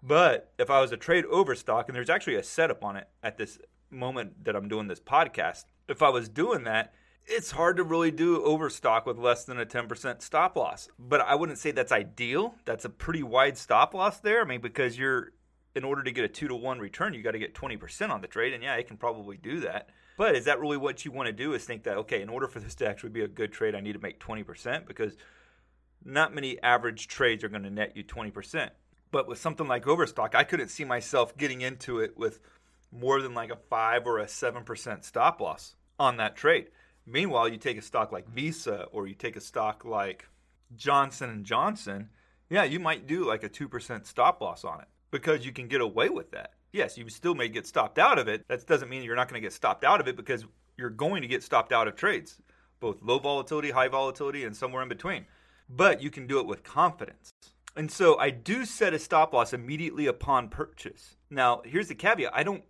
But 0.03 0.53
if 0.59 0.71
I 0.71 0.81
was 0.81 0.91
to 0.91 0.97
trade 0.97 1.25
overstock, 1.27 1.89
and 1.89 1.97
there's 1.97 2.11
actually 2.11 2.37
a 2.37 2.43
setup 2.43 2.85
on 2.85 2.97
it 2.97 3.09
at 3.23 3.37
this 3.37 3.59
moment 3.91 4.45
that 4.45 4.55
I'm 4.55 4.69
doing 4.69 4.87
this 4.87 5.01
podcast, 5.01 5.65
if 5.89 6.03
I 6.03 6.11
was 6.11 6.29
doing 6.29 6.65
that, 6.65 6.93
it's 7.27 7.51
hard 7.51 7.77
to 7.77 7.83
really 7.83 8.11
do 8.11 8.43
overstock 8.43 9.07
with 9.07 9.19
less 9.19 9.45
than 9.45 9.59
a 9.59 9.67
10% 9.67 10.23
stop 10.23 10.57
loss. 10.57 10.89
But 10.99 11.21
I 11.21 11.35
wouldn't 11.35 11.59
say 11.59 11.73
that's 11.73 11.93
ideal. 11.93 12.55
That's 12.65 12.85
a 12.85 12.91
pretty 12.91 13.23
wide 13.23 13.59
stop 13.59 13.93
loss 13.93 14.21
there. 14.21 14.41
I 14.41 14.45
mean, 14.45 14.61
because 14.61 14.97
you're, 14.97 15.33
in 15.75 15.85
order 15.85 16.03
to 16.03 16.11
get 16.11 16.25
a 16.25 16.29
two 16.29 16.49
to 16.49 16.55
one 16.55 16.79
return, 16.79 17.13
you 17.13 17.23
got 17.23 17.33
to 17.33 17.39
get 17.39 17.55
20% 17.55 18.11
on 18.11 18.21
the 18.21 18.29
trade. 18.29 18.55
And 18.55 18.63
yeah, 18.63 18.77
it 18.77 18.87
can 18.87 18.97
probably 18.97 19.37
do 19.37 19.61
that. 19.61 19.91
But 20.19 20.35
is 20.35 20.47
that 20.47 20.59
really 20.59 20.77
what 20.77 21.05
you 21.05 21.13
want 21.13 21.29
to 21.29 21.33
do? 21.33 21.55
Is 21.55 21.65
think 21.65 21.85
that 21.85 21.97
okay, 21.99 22.21
in 22.21 22.29
order 22.29 22.49
for 22.49 22.59
this 22.59 22.75
to 22.75 22.89
actually 22.89 23.11
be 23.11 23.23
a 23.23 23.29
good 23.29 23.53
trade, 23.53 23.77
I 23.77 23.81
need 23.81 23.93
to 23.93 24.01
make 24.01 24.19
twenty 24.19 24.43
percent 24.43 24.85
because 24.85 25.17
not 26.05 26.35
many 26.35 26.61
average 26.61 27.07
trades 27.07 27.45
are 27.45 27.49
going 27.49 27.63
to 27.63 27.71
net 27.71 27.97
you 27.97 28.03
twenty 28.03 28.33
percent. 28.33 28.73
But 29.13 29.29
with 29.29 29.39
something 29.39 29.69
like 29.69 29.87
Overstock, 29.87 30.35
I 30.35 30.43
couldn't 30.43 30.69
see 30.69 30.85
myself 30.85 31.37
getting 31.39 31.61
into 31.61 32.01
it 32.01 32.19
with 32.19 32.41
more 32.91 33.23
than 33.23 33.33
like 33.33 33.53
a 33.53 33.59
five 33.71 34.09
or 34.09 34.19
a 34.19 34.27
seven 34.27 34.65
percent 34.65 35.05
stop 35.05 35.41
loss 35.41 35.77
on 36.01 36.17
that 36.17 36.35
trade. 36.35 36.67
Meanwhile, 37.07 37.49
you 37.51 37.57
take 37.57 37.79
a 37.79 37.83
stock 37.83 38.11
like 38.11 38.29
Visa 38.29 38.89
or 38.91 39.07
you 39.07 39.15
take 39.15 39.37
a 39.37 39.41
stock 39.41 39.85
like 39.85 40.29
Johnson 40.75 41.31
and 41.31 41.47
Johnson, 41.47 42.11
yeah, 42.51 42.65
you 42.65 42.81
might 42.81 43.07
do 43.07 43.25
like 43.25 43.45
a 43.45 43.49
two 43.49 43.69
percent 43.69 44.05
stop 44.05 44.41
loss 44.41 44.65
on 44.65 44.81
it 44.81 44.89
because 45.13 45.47
you 45.47 45.53
can 45.53 45.69
get 45.69 45.81
away 45.81 46.09
with 46.09 46.33
that 46.33 46.55
yes, 46.79 46.97
you 46.97 47.09
still 47.09 47.35
may 47.35 47.49
get 47.49 47.67
stopped 47.67 47.99
out 47.99 48.19
of 48.19 48.29
it. 48.29 48.47
That 48.49 48.65
doesn't 48.67 48.89
mean 48.89 49.03
you're 49.03 49.17
not 49.17 49.29
going 49.29 49.43
to 49.43 49.45
get 49.45 49.53
stopped 49.53 49.85
out 49.85 50.01
of 50.01 50.09
it 50.09 50.17
because 50.17 50.47
you're 50.77 50.91
going 50.91 51.23
to 51.23 51.29
get 51.29 51.43
stopped 51.43 51.73
out 51.73 51.89
of 51.89 51.97
trades, 51.97 52.41
both 52.81 53.03
low 53.03 53.19
volatility, 53.19 53.73
high 53.73 53.89
volatility, 53.89 54.45
and 54.45 54.57
somewhere 54.57 54.83
in 54.83 54.89
between. 54.89 55.27
But 55.69 56.01
you 56.01 56.11
can 56.11 56.27
do 56.27 56.39
it 56.39 56.47
with 56.47 56.63
confidence. 56.63 57.33
And 57.77 57.91
so 57.91 58.17
I 58.19 58.31
do 58.31 58.65
set 58.65 58.95
a 58.95 58.99
stop 58.99 59.35
loss 59.35 59.53
immediately 59.53 60.07
upon 60.07 60.49
purchase. 60.49 61.17
Now, 61.31 61.63
here's 61.65 61.89
the 61.89 61.95
caveat 61.95 62.33
I 62.33 62.45
don't 62.45 62.65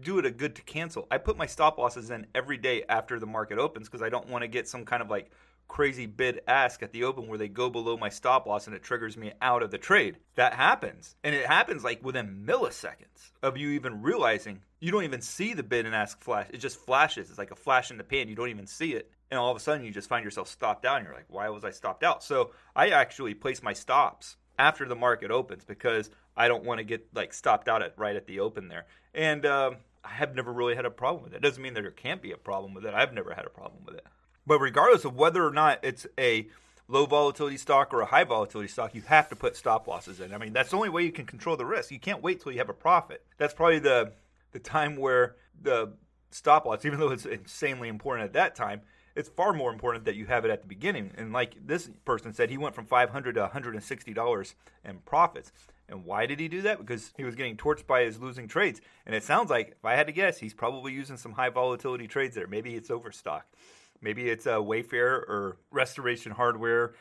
do 0.00 0.18
it 0.18 0.24
a 0.24 0.30
good 0.30 0.54
to 0.54 0.62
cancel. 0.62 1.08
I 1.10 1.18
put 1.18 1.36
my 1.36 1.46
stop 1.46 1.78
losses 1.78 2.10
in 2.10 2.26
every 2.34 2.56
day 2.56 2.84
after 2.88 3.18
the 3.18 3.26
market 3.26 3.58
opens 3.58 3.88
because 3.88 4.02
I 4.02 4.08
don't 4.08 4.28
want 4.28 4.42
to 4.42 4.48
get 4.48 4.68
some 4.68 4.84
kind 4.84 5.02
of 5.02 5.10
like 5.10 5.30
crazy 5.68 6.06
bid 6.06 6.40
ask 6.48 6.82
at 6.82 6.92
the 6.92 7.04
open 7.04 7.28
where 7.28 7.38
they 7.38 7.48
go 7.48 7.70
below 7.70 7.96
my 7.96 8.08
stop 8.08 8.46
loss 8.46 8.66
and 8.66 8.74
it 8.74 8.82
triggers 8.82 9.16
me 9.16 9.32
out 9.40 9.62
of 9.62 9.70
the 9.70 9.78
trade. 9.78 10.16
That 10.34 10.54
happens. 10.54 11.14
And 11.22 11.34
it 11.34 11.46
happens 11.46 11.84
like 11.84 12.02
within 12.02 12.44
milliseconds 12.46 13.30
of 13.42 13.56
you 13.56 13.70
even 13.70 14.02
realizing 14.02 14.62
you 14.80 14.90
don't 14.90 15.04
even 15.04 15.20
see 15.20 15.54
the 15.54 15.62
bid 15.62 15.86
and 15.86 15.94
ask 15.94 16.20
flash. 16.20 16.48
It 16.52 16.58
just 16.58 16.80
flashes. 16.80 17.28
It's 17.28 17.38
like 17.38 17.50
a 17.50 17.56
flash 17.56 17.90
in 17.90 17.98
the 17.98 18.04
pan. 18.04 18.28
You 18.28 18.34
don't 18.34 18.48
even 18.48 18.66
see 18.66 18.94
it. 18.94 19.10
And 19.30 19.38
all 19.38 19.50
of 19.50 19.56
a 19.56 19.60
sudden 19.60 19.84
you 19.84 19.92
just 19.92 20.08
find 20.08 20.24
yourself 20.24 20.48
stopped 20.48 20.84
out 20.84 20.96
and 20.96 21.06
you're 21.06 21.14
like, 21.14 21.26
why 21.28 21.48
was 21.50 21.64
I 21.64 21.70
stopped 21.70 22.02
out? 22.02 22.24
So 22.24 22.50
I 22.74 22.90
actually 22.90 23.34
place 23.34 23.62
my 23.62 23.74
stops 23.74 24.36
after 24.58 24.86
the 24.86 24.96
market 24.96 25.30
opens 25.30 25.64
because 25.64 26.10
I 26.36 26.48
don't 26.48 26.64
want 26.64 26.78
to 26.78 26.84
get 26.84 27.06
like 27.14 27.32
stopped 27.32 27.68
out 27.68 27.82
at 27.82 27.94
right 27.98 28.16
at 28.16 28.26
the 28.26 28.40
open 28.40 28.68
there. 28.68 28.86
And 29.14 29.44
um, 29.44 29.76
I 30.04 30.10
have 30.10 30.34
never 30.34 30.52
really 30.52 30.74
had 30.74 30.86
a 30.86 30.90
problem 30.90 31.24
with 31.24 31.34
it. 31.34 31.38
It 31.38 31.42
doesn't 31.42 31.62
mean 31.62 31.74
that 31.74 31.82
there 31.82 31.90
can't 31.90 32.22
be 32.22 32.32
a 32.32 32.36
problem 32.36 32.74
with 32.74 32.86
it. 32.86 32.94
I've 32.94 33.12
never 33.12 33.34
had 33.34 33.44
a 33.44 33.50
problem 33.50 33.84
with 33.84 33.96
it. 33.96 34.06
But 34.48 34.60
regardless 34.60 35.04
of 35.04 35.14
whether 35.14 35.46
or 35.46 35.52
not 35.52 35.80
it's 35.82 36.06
a 36.18 36.48
low 36.88 37.04
volatility 37.04 37.58
stock 37.58 37.92
or 37.92 38.00
a 38.00 38.06
high 38.06 38.24
volatility 38.24 38.68
stock, 38.68 38.94
you 38.94 39.02
have 39.02 39.28
to 39.28 39.36
put 39.36 39.56
stop 39.56 39.86
losses 39.86 40.20
in. 40.20 40.32
I 40.32 40.38
mean, 40.38 40.54
that's 40.54 40.70
the 40.70 40.76
only 40.76 40.88
way 40.88 41.04
you 41.04 41.12
can 41.12 41.26
control 41.26 41.54
the 41.54 41.66
risk. 41.66 41.90
You 41.90 42.00
can't 42.00 42.22
wait 42.22 42.40
till 42.40 42.50
you 42.50 42.58
have 42.58 42.70
a 42.70 42.74
profit. 42.74 43.22
That's 43.36 43.52
probably 43.52 43.78
the 43.78 44.12
the 44.52 44.58
time 44.58 44.96
where 44.96 45.36
the 45.60 45.92
stop 46.30 46.64
loss, 46.64 46.86
even 46.86 46.98
though 46.98 47.10
it's 47.10 47.26
insanely 47.26 47.88
important 47.88 48.24
at 48.24 48.32
that 48.32 48.54
time, 48.54 48.80
it's 49.14 49.28
far 49.28 49.52
more 49.52 49.70
important 49.70 50.06
that 50.06 50.14
you 50.14 50.24
have 50.24 50.46
it 50.46 50.50
at 50.50 50.62
the 50.62 50.66
beginning. 50.66 51.10
And 51.18 51.30
like 51.30 51.54
this 51.66 51.90
person 52.06 52.32
said, 52.32 52.48
he 52.48 52.56
went 52.56 52.74
from 52.74 52.86
500 52.86 53.34
to 53.34 53.40
160 53.42 54.14
dollars 54.14 54.54
in 54.82 55.00
profits. 55.00 55.52
And 55.90 56.06
why 56.06 56.24
did 56.24 56.40
he 56.40 56.48
do 56.48 56.62
that? 56.62 56.78
Because 56.78 57.12
he 57.18 57.24
was 57.24 57.34
getting 57.34 57.56
torched 57.58 57.86
by 57.86 58.04
his 58.04 58.18
losing 58.18 58.48
trades. 58.48 58.80
And 59.04 59.14
it 59.14 59.24
sounds 59.24 59.50
like, 59.50 59.68
if 59.78 59.84
I 59.84 59.94
had 59.94 60.06
to 60.06 60.12
guess, 60.12 60.38
he's 60.38 60.54
probably 60.54 60.92
using 60.92 61.18
some 61.18 61.32
high 61.32 61.48
volatility 61.50 62.06
trades 62.06 62.34
there. 62.34 62.46
Maybe 62.46 62.74
it's 62.74 62.90
overstock. 62.90 63.46
Maybe 64.00 64.28
it's 64.28 64.46
a 64.46 64.58
uh, 64.58 64.60
Wayfair 64.60 64.94
or 65.28 65.58
Restoration 65.70 66.32
Hardware. 66.32 66.94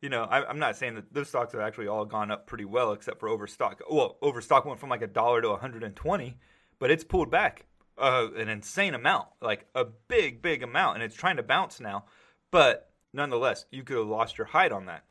You 0.00 0.08
know, 0.08 0.24
I, 0.24 0.48
am 0.48 0.58
not 0.58 0.76
saying 0.76 0.96
that 0.96 1.12
those 1.12 1.28
stocks 1.28 1.52
have 1.52 1.60
actually 1.60 1.88
all 1.88 2.04
gone 2.04 2.30
up 2.30 2.46
pretty 2.46 2.64
well, 2.64 2.92
except 2.92 3.20
for 3.20 3.28
Overstock. 3.28 3.80
Well, 3.90 4.18
Overstock 4.20 4.64
went 4.64 4.78
from 4.78 4.90
like 4.90 5.02
a 5.02 5.06
dollar 5.06 5.40
to 5.40 5.50
120, 5.50 6.36
but 6.78 6.90
it's 6.90 7.04
pulled 7.04 7.30
back 7.30 7.66
uh, 7.98 8.28
an 8.36 8.48
insane 8.48 8.94
amount, 8.94 9.28
like 9.40 9.66
a 9.74 9.84
big, 9.84 10.42
big 10.42 10.62
amount, 10.62 10.96
and 10.96 11.04
it's 11.04 11.16
trying 11.16 11.36
to 11.36 11.42
bounce 11.42 11.80
now. 11.80 12.04
But 12.50 12.90
nonetheless, 13.12 13.66
you 13.70 13.82
could 13.82 13.96
have 13.96 14.06
lost 14.06 14.38
your 14.38 14.48
hide 14.48 14.72
on 14.72 14.86
that. 14.86 15.04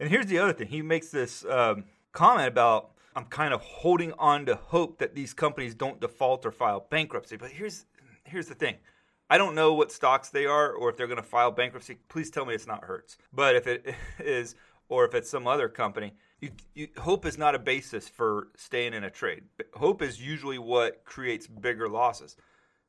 And 0.00 0.08
here's 0.08 0.26
the 0.26 0.38
other 0.38 0.52
thing: 0.52 0.68
he 0.68 0.82
makes 0.82 1.08
this 1.08 1.44
um, 1.44 1.84
comment 2.12 2.48
about 2.48 2.92
I'm 3.14 3.24
kind 3.24 3.52
of 3.52 3.60
holding 3.60 4.12
on 4.12 4.46
to 4.46 4.54
hope 4.54 4.98
that 4.98 5.14
these 5.14 5.34
companies 5.34 5.74
don't 5.74 6.00
default 6.00 6.46
or 6.46 6.52
file 6.52 6.86
bankruptcy. 6.88 7.36
But 7.36 7.50
here's 7.50 7.84
here's 8.24 8.46
the 8.46 8.54
thing. 8.54 8.76
I 9.30 9.38
don't 9.38 9.54
know 9.54 9.74
what 9.74 9.92
stocks 9.92 10.30
they 10.30 10.46
are 10.46 10.72
or 10.72 10.88
if 10.90 10.96
they're 10.96 11.06
going 11.06 11.18
to 11.18 11.22
file 11.22 11.50
bankruptcy. 11.50 11.98
Please 12.08 12.30
tell 12.30 12.44
me 12.46 12.54
it's 12.54 12.66
not 12.66 12.84
Hertz. 12.84 13.18
But 13.32 13.56
if 13.56 13.66
it 13.66 13.94
is, 14.18 14.54
or 14.88 15.04
if 15.04 15.14
it's 15.14 15.28
some 15.28 15.46
other 15.46 15.68
company, 15.68 16.14
you, 16.40 16.50
you, 16.74 16.88
hope 16.98 17.26
is 17.26 17.36
not 17.36 17.54
a 17.54 17.58
basis 17.58 18.08
for 18.08 18.48
staying 18.56 18.94
in 18.94 19.04
a 19.04 19.10
trade. 19.10 19.42
Hope 19.74 20.02
is 20.02 20.20
usually 20.20 20.58
what 20.58 21.04
creates 21.04 21.46
bigger 21.46 21.88
losses. 21.88 22.36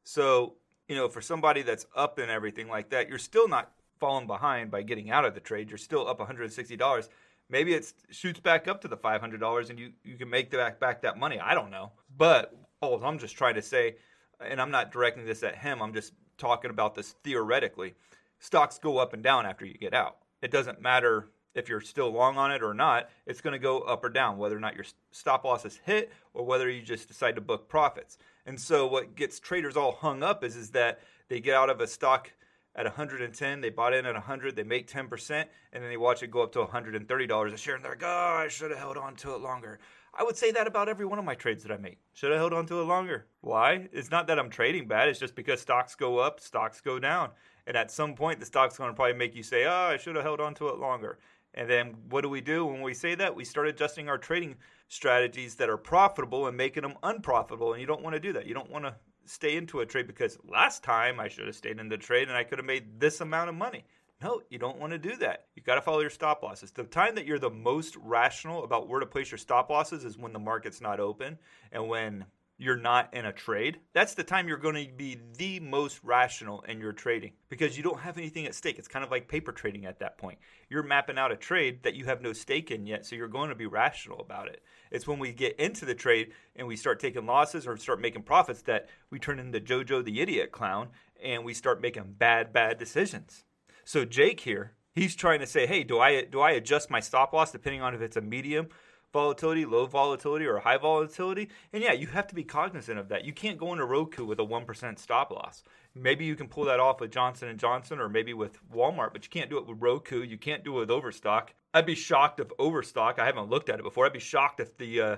So, 0.04 0.56
you 0.88 0.96
know, 0.96 1.10
for 1.10 1.22
somebody 1.22 1.62
that's 1.62 1.86
up 1.96 2.20
in 2.20 2.30
everything 2.30 2.68
like 2.68 2.90
that, 2.92 3.10
you're 3.10 3.18
still 3.18 3.48
not 3.48 3.72
falling 4.00 4.28
behind 4.28 4.72
by 4.72 4.82
getting 4.82 5.12
out 5.12 5.26
of 5.26 5.34
the 5.34 5.40
trade. 5.40 5.70
You're 5.70 5.78
still 5.78 6.08
up 6.08 6.20
$160. 6.20 7.10
Maybe 7.50 7.74
it 7.74 7.92
shoots 8.12 8.40
back 8.40 8.68
up 8.68 8.82
to 8.82 8.88
the 8.88 8.98
$500 8.98 9.70
and 9.70 9.80
you, 9.80 9.92
you 10.04 10.16
can 10.16 10.30
make 10.30 10.52
the 10.52 10.58
back, 10.58 10.80
back 10.80 11.02
that 11.02 11.18
money. 11.18 11.40
I 11.40 11.54
don't 11.54 11.72
know. 11.72 11.92
But 12.16 12.56
all 12.82 13.04
I'm 13.04 13.18
just 13.20 13.36
trying 13.36 13.56
to 13.56 13.62
say, 13.62 13.96
and 14.40 14.62
I'm 14.62 14.72
not 14.72 14.92
directing 14.92 15.26
this 15.26 15.44
at 15.44 15.58
him, 15.58 15.82
I'm 15.82 15.94
just 15.94 16.14
talking 16.40 16.72
about 16.72 16.96
this 16.96 17.16
theoretically. 17.24 17.94
Stocks 18.40 18.80
go 18.80 18.98
up 18.98 19.14
and 19.14 19.22
down 19.22 19.46
after 19.46 19.66
you 19.66 19.76
get 19.76 19.94
out. 19.94 20.18
It 20.42 20.50
doesn't 20.50 20.82
matter 20.82 21.28
if 21.56 21.68
you're 21.68 21.82
still 21.82 22.10
long 22.12 22.38
on 22.38 22.52
it 22.52 22.64
or 22.64 22.74
not, 22.74 23.10
it's 23.26 23.42
going 23.42 23.54
to 23.54 23.60
go 23.60 23.80
up 23.80 24.04
or 24.04 24.10
down, 24.10 24.38
whether 24.38 24.56
or 24.56 24.60
not 24.60 24.76
your 24.76 24.86
stop 25.12 25.44
loss 25.44 25.66
is 25.66 25.80
hit 25.84 26.12
or 26.34 26.46
whether 26.46 26.70
you 26.70 26.82
just 26.82 27.08
decide 27.08 27.36
to 27.36 27.42
book 27.42 27.68
profits. 27.68 28.18
And 28.46 28.60
so 28.60 28.88
what 28.88 29.16
gets 29.16 29.40
traders 29.40 29.76
all 29.76 29.94
hung 29.94 30.24
up 30.24 30.44
is, 30.44 30.56
is 30.56 30.72
that 30.72 31.00
they 31.28 31.40
get 31.40 31.56
out 31.56 31.70
of 31.70 31.82
a 31.82 31.88
stock 31.88 32.32
at 32.76 32.86
110, 32.86 33.62
they 33.62 33.70
bought 33.70 33.94
in 33.94 34.06
at 34.06 34.14
100, 34.14 34.56
they 34.56 34.64
make 34.64 34.90
10%, 34.90 35.32
and 35.74 35.84
then 35.84 35.90
they 35.90 35.98
watch 35.98 36.24
it 36.24 36.32
go 36.32 36.44
up 36.44 36.52
to 36.54 36.60
$130 36.60 37.54
a 37.54 37.58
share, 37.58 37.76
and 37.76 37.84
they're 37.84 37.92
like, 37.92 38.04
oh, 38.04 38.44
I 38.44 38.48
should 38.48 38.70
have 38.70 38.80
held 38.80 38.96
on 38.96 39.16
to 39.18 39.34
it 39.34 39.42
longer. 39.42 39.80
I 40.18 40.24
would 40.24 40.38
say 40.38 40.52
that 40.52 40.68
about 40.68 40.90
every 40.90 41.06
one 41.06 41.20
of 41.20 41.26
my 41.26 41.36
trades 41.36 41.64
that 41.64 41.72
I 41.72 41.78
make. 41.78 42.00
Should 42.14 42.32
I 42.32 42.38
held 42.38 42.54
on 42.54 42.66
to 42.68 42.82
it 42.82 42.86
longer. 42.86 43.28
Why? 43.42 43.88
It's 43.92 44.12
not 44.12 44.28
that 44.28 44.40
I'm 44.40 44.50
trading 44.50 44.88
bad. 44.88 45.08
It's 45.08 45.20
just 45.20 45.36
because 45.36 45.62
stocks 45.62 45.96
go 45.96 46.18
up, 46.18 46.40
stocks 46.40 46.82
go 46.82 47.00
down. 47.00 47.30
And 47.68 47.78
at 47.78 47.92
some 47.92 48.16
point, 48.16 48.40
the 48.40 48.46
stock's 48.46 48.78
going 48.78 48.90
to 48.90 48.96
probably 48.96 49.14
make 49.14 49.36
you 49.36 49.44
say, 49.44 49.66
oh, 49.66 49.90
I 49.92 49.98
should 49.98 50.16
have 50.16 50.26
held 50.26 50.42
on 50.42 50.56
to 50.56 50.70
it 50.70 50.80
longer. 50.80 51.20
And 51.54 51.70
then 51.70 51.96
what 52.10 52.22
do 52.22 52.30
we 52.30 52.42
do 52.42 52.66
when 52.66 52.82
we 52.82 52.94
say 52.94 53.16
that? 53.16 53.36
We 53.36 53.46
start 53.46 53.68
adjusting 53.68 54.10
our 54.10 54.18
trading 54.18 54.56
strategies 54.88 55.56
that 55.56 55.70
are 55.70 55.78
profitable 55.78 56.48
and 56.48 56.58
making 56.58 56.84
them 56.84 56.96
unprofitable. 57.04 57.74
And 57.74 57.82
you 57.82 57.88
don't 57.88 58.02
want 58.02 58.16
to 58.16 58.20
do 58.20 58.34
that. 58.34 58.46
You 58.46 58.54
don't 58.54 58.72
want 58.72 58.86
to 58.86 58.96
stay 59.26 59.56
into 59.56 59.82
a 59.82 59.86
trade 59.86 60.08
because 60.08 60.38
last 60.48 60.84
time 60.84 61.20
I 61.20 61.28
should 61.28 61.46
have 61.46 61.56
stayed 61.56 61.80
in 61.80 61.90
the 61.90 61.98
trade 61.98 62.28
and 62.28 62.38
I 62.38 62.44
could 62.44 62.58
have 62.58 62.66
made 62.66 63.00
this 63.00 63.22
amount 63.22 63.50
of 63.50 63.56
money. 63.56 63.86
No, 64.22 64.42
you 64.50 64.60
don't 64.60 64.80
want 64.80 64.92
to 64.92 64.98
do 64.98 65.16
that. 65.18 65.46
You 65.56 65.64
got 65.64 65.76
to 65.76 65.82
follow 65.82 66.02
your 66.02 66.10
stop 66.10 66.44
losses. 66.44 66.72
The 66.72 66.84
time 66.84 67.16
that 67.16 67.26
you're 67.26 67.40
the 67.40 67.50
most 67.50 67.96
rational 67.96 68.66
about 68.66 68.90
where 68.90 69.00
to 69.00 69.06
place 69.06 69.32
your 69.32 69.38
stop 69.38 69.70
losses 69.70 70.04
is 70.04 70.18
when 70.18 70.34
the 70.34 70.40
market's 70.40 70.82
not 70.82 71.00
open 71.00 71.38
and 71.72 71.88
when 71.88 72.26
you're 72.58 72.76
not 72.76 73.14
in 73.14 73.26
a 73.26 73.32
trade, 73.32 73.80
that's 73.94 74.16
the 74.16 74.24
time 74.26 74.50
you're 74.50 74.58
going 74.58 74.76
to 74.76 74.92
be 74.92 75.18
the 75.38 75.62
most 75.62 76.02
rational 76.04 76.60
in 76.64 76.82
your 76.82 76.92
trading 76.92 77.32
because 77.48 77.78
you 77.78 77.84
don't 77.84 78.02
have 78.02 78.18
anything 78.18 78.46
at 78.46 78.54
stake. 78.54 78.78
It's 78.78 78.90
kind 78.90 79.06
of 79.06 79.10
like 79.10 79.30
paper 79.30 79.54
trading 79.54 79.86
at 79.86 80.00
that 80.00 80.18
point. 80.18 80.38
You're 80.70 80.84
mapping 80.84 81.18
out 81.18 81.32
a 81.32 81.38
trade 81.38 81.84
that 81.84 81.96
you 81.96 82.04
have 82.04 82.22
no 82.22 82.34
stake 82.34 82.72
in 82.72 82.86
yet, 82.86 83.06
so 83.06 83.16
you're 83.16 83.30
going 83.30 83.48
to 83.48 83.56
be 83.56 83.68
rational 83.68 84.20
about 84.20 84.50
it. 84.50 84.62
It's 84.92 85.08
when 85.08 85.20
we 85.20 85.32
get 85.32 85.58
into 85.58 85.86
the 85.86 85.96
trade 85.96 86.34
and 86.58 86.68
we 86.68 86.76
start 86.76 87.00
taking 87.00 87.26
losses 87.26 87.66
or 87.66 87.78
start 87.78 88.02
making 88.02 88.24
profits 88.24 88.64
that 88.64 88.90
we 89.10 89.20
turn 89.20 89.40
into 89.40 89.62
JoJo 89.62 90.04
the 90.04 90.20
idiot 90.20 90.52
clown 90.52 90.90
and 91.24 91.46
we 91.46 91.54
start 91.54 91.82
making 91.82 92.16
bad, 92.18 92.52
bad 92.52 92.78
decisions. 92.78 93.46
So 93.90 94.06
Jake 94.06 94.42
here, 94.42 94.74
he's 94.94 95.16
trying 95.16 95.40
to 95.40 95.48
say, 95.48 95.66
hey, 95.66 95.84
do 95.84 96.00
I 96.00 96.24
do 96.24 96.42
I 96.42 96.52
adjust 96.52 96.92
my 96.92 97.00
stop 97.00 97.34
loss 97.34 97.52
depending 97.52 97.82
on 97.82 97.96
if 97.96 98.02
it's 98.02 98.18
a 98.18 98.22
medium 98.22 98.68
volatility, 99.12 99.66
low 99.66 99.88
volatility, 99.88 100.46
or 100.46 100.60
high 100.60 100.78
volatility? 100.78 101.50
And 101.74 101.82
yeah, 101.82 101.94
you 101.94 102.06
have 102.06 102.28
to 102.28 102.36
be 102.36 102.44
cognizant 102.44 103.00
of 103.00 103.10
that. 103.10 103.26
You 103.26 103.34
can't 103.34 103.58
go 103.58 103.74
into 103.74 103.86
Roku 103.86 104.26
with 104.26 104.38
a 104.38 104.44
one 104.44 104.64
percent 104.64 105.00
stop 105.00 105.32
loss. 105.32 105.64
Maybe 105.96 106.24
you 106.24 106.36
can 106.36 106.48
pull 106.48 106.66
that 106.66 106.80
off 106.80 107.02
with 107.02 107.10
Johnson 107.10 107.48
and 107.48 107.58
Johnson, 107.58 108.00
or 108.00 108.10
maybe 108.10 108.36
with 108.36 108.60
Walmart, 108.72 109.12
but 109.12 109.24
you 109.24 109.32
can't 109.32 109.50
do 109.50 109.58
it 109.58 109.66
with 109.66 109.82
Roku. 109.82 110.22
You 110.22 110.38
can't 110.38 110.64
do 110.64 110.78
it 110.78 110.82
with 110.82 110.92
Overstock. 110.92 111.56
I'd 111.74 111.88
be 111.88 111.96
shocked 111.96 112.40
if 112.40 112.52
Overstock. 112.60 113.18
I 113.18 113.26
haven't 113.26 113.50
looked 113.50 113.70
at 113.70 113.80
it 113.80 113.84
before. 113.84 114.06
I'd 114.06 114.14
be 114.14 114.20
shocked 114.20 114.60
if 114.60 114.78
the 114.78 115.02
uh, 115.02 115.16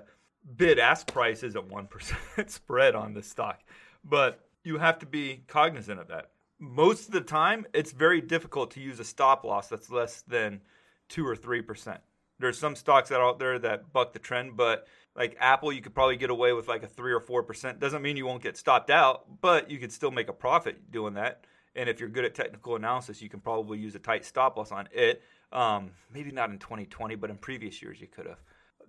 bid 0.56 0.80
ask 0.80 1.08
price 1.08 1.44
isn't 1.44 1.68
one 1.68 1.88
percent 1.88 2.22
spread 2.50 2.96
on 2.96 3.16
the 3.16 3.22
stock. 3.22 3.60
But 4.06 4.40
you 4.64 4.78
have 4.78 5.00
to 5.00 5.06
be 5.06 5.44
cognizant 5.48 6.00
of 6.00 6.08
that 6.08 6.31
most 6.62 7.08
of 7.08 7.14
the 7.14 7.22
time, 7.22 7.66
it's 7.74 7.92
very 7.92 8.22
difficult 8.22 8.72
to 8.72 8.80
use 8.80 9.00
a 9.00 9.04
stop 9.04 9.44
loss 9.44 9.68
that's 9.68 9.90
less 9.90 10.22
than 10.22 10.62
two 11.10 11.28
or 11.28 11.36
three 11.36 11.62
percent. 11.62 12.00
There's 12.40 12.58
some 12.58 12.76
stocks 12.76 13.12
out 13.12 13.40
there 13.40 13.60
that 13.60 13.92
buck 13.92 14.14
the 14.14 14.20
trend, 14.20 14.56
but 14.56 14.88
like 15.16 15.36
Apple, 15.40 15.74
you 15.74 15.82
could 15.82 15.94
probably 15.96 16.18
get 16.18 16.30
away 16.30 16.54
with 16.54 16.68
like 16.68 16.84
a 16.84 16.88
three 16.88 17.12
or 17.12 17.20
four 17.20 17.42
percent. 17.42 17.80
Doesn't 17.80 18.04
mean 18.04 18.16
you 18.16 18.28
won't 18.28 18.44
get 18.44 18.58
stopped 18.58 18.92
out, 18.92 19.42
but 19.42 19.72
you 19.72 19.80
could 19.80 19.92
still 19.92 20.12
make 20.12 20.30
a 20.30 20.34
profit 20.34 20.92
doing 20.92 21.16
that. 21.16 21.46
And 21.76 21.90
if 21.90 22.00
you're 22.00 22.10
good 22.10 22.26
at 22.26 22.36
technical 22.36 22.76
analysis, 22.76 23.22
you 23.22 23.30
can 23.30 23.40
probably 23.40 23.80
use 23.80 23.96
a 23.96 24.00
tight 24.00 24.24
stop 24.24 24.56
loss 24.58 24.72
on 24.72 24.88
it. 24.92 25.24
Um, 25.52 25.92
maybe 26.14 26.32
not 26.32 26.52
in 26.52 26.60
2020, 26.60 27.16
but 27.16 27.30
in 27.30 27.38
previous 27.38 27.82
years 27.82 28.00
you 28.00 28.08
could 28.08 28.28
have. 28.28 28.40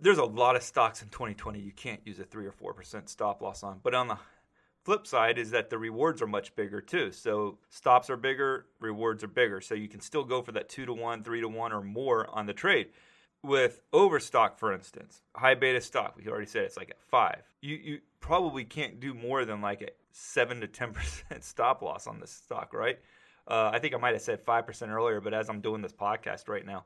There's 0.00 0.18
a 0.18 0.24
lot 0.24 0.56
of 0.56 0.62
stocks 0.62 1.00
in 1.00 1.08
2020 1.08 1.58
you 1.58 1.72
can't 1.72 2.00
use 2.04 2.18
a 2.18 2.24
three 2.24 2.46
or 2.46 2.52
four 2.52 2.74
percent 2.74 3.08
stop 3.08 3.40
loss 3.40 3.62
on. 3.62 3.80
But 3.82 3.94
on 3.94 4.08
the 4.08 4.18
flip 4.84 5.06
side 5.06 5.38
is 5.38 5.50
that 5.50 5.70
the 5.70 5.78
rewards 5.78 6.20
are 6.22 6.26
much 6.26 6.54
bigger 6.56 6.80
too. 6.80 7.12
So 7.12 7.58
stops 7.68 8.10
are 8.10 8.16
bigger, 8.16 8.66
rewards 8.80 9.22
are 9.24 9.28
bigger. 9.28 9.60
So 9.60 9.74
you 9.74 9.88
can 9.88 10.00
still 10.00 10.24
go 10.24 10.42
for 10.42 10.52
that 10.52 10.68
two 10.68 10.86
to 10.86 10.92
one, 10.92 11.22
three 11.22 11.40
to 11.40 11.48
one, 11.48 11.72
or 11.72 11.82
more 11.82 12.28
on 12.30 12.46
the 12.46 12.52
trade. 12.52 12.88
With 13.44 13.80
overstock, 13.92 14.58
for 14.58 14.72
instance, 14.72 15.22
high 15.34 15.56
beta 15.56 15.80
stock, 15.80 16.16
we 16.16 16.28
already 16.28 16.46
said 16.46 16.64
it's 16.64 16.76
like 16.76 16.90
at 16.90 17.00
five. 17.00 17.42
You 17.60 17.76
you 17.76 17.98
probably 18.20 18.64
can't 18.64 19.00
do 19.00 19.14
more 19.14 19.44
than 19.44 19.60
like 19.60 19.82
a 19.82 19.88
seven 20.12 20.60
to 20.60 20.68
ten 20.68 20.92
percent 20.94 21.42
stop 21.42 21.82
loss 21.82 22.06
on 22.06 22.20
this 22.20 22.30
stock, 22.30 22.72
right? 22.72 22.98
Uh, 23.48 23.70
I 23.72 23.80
think 23.80 23.94
I 23.94 23.98
might 23.98 24.12
have 24.14 24.22
said 24.22 24.40
five 24.40 24.64
percent 24.64 24.92
earlier, 24.92 25.20
but 25.20 25.34
as 25.34 25.48
I'm 25.48 25.60
doing 25.60 25.82
this 25.82 25.92
podcast 25.92 26.48
right 26.48 26.64
now, 26.64 26.84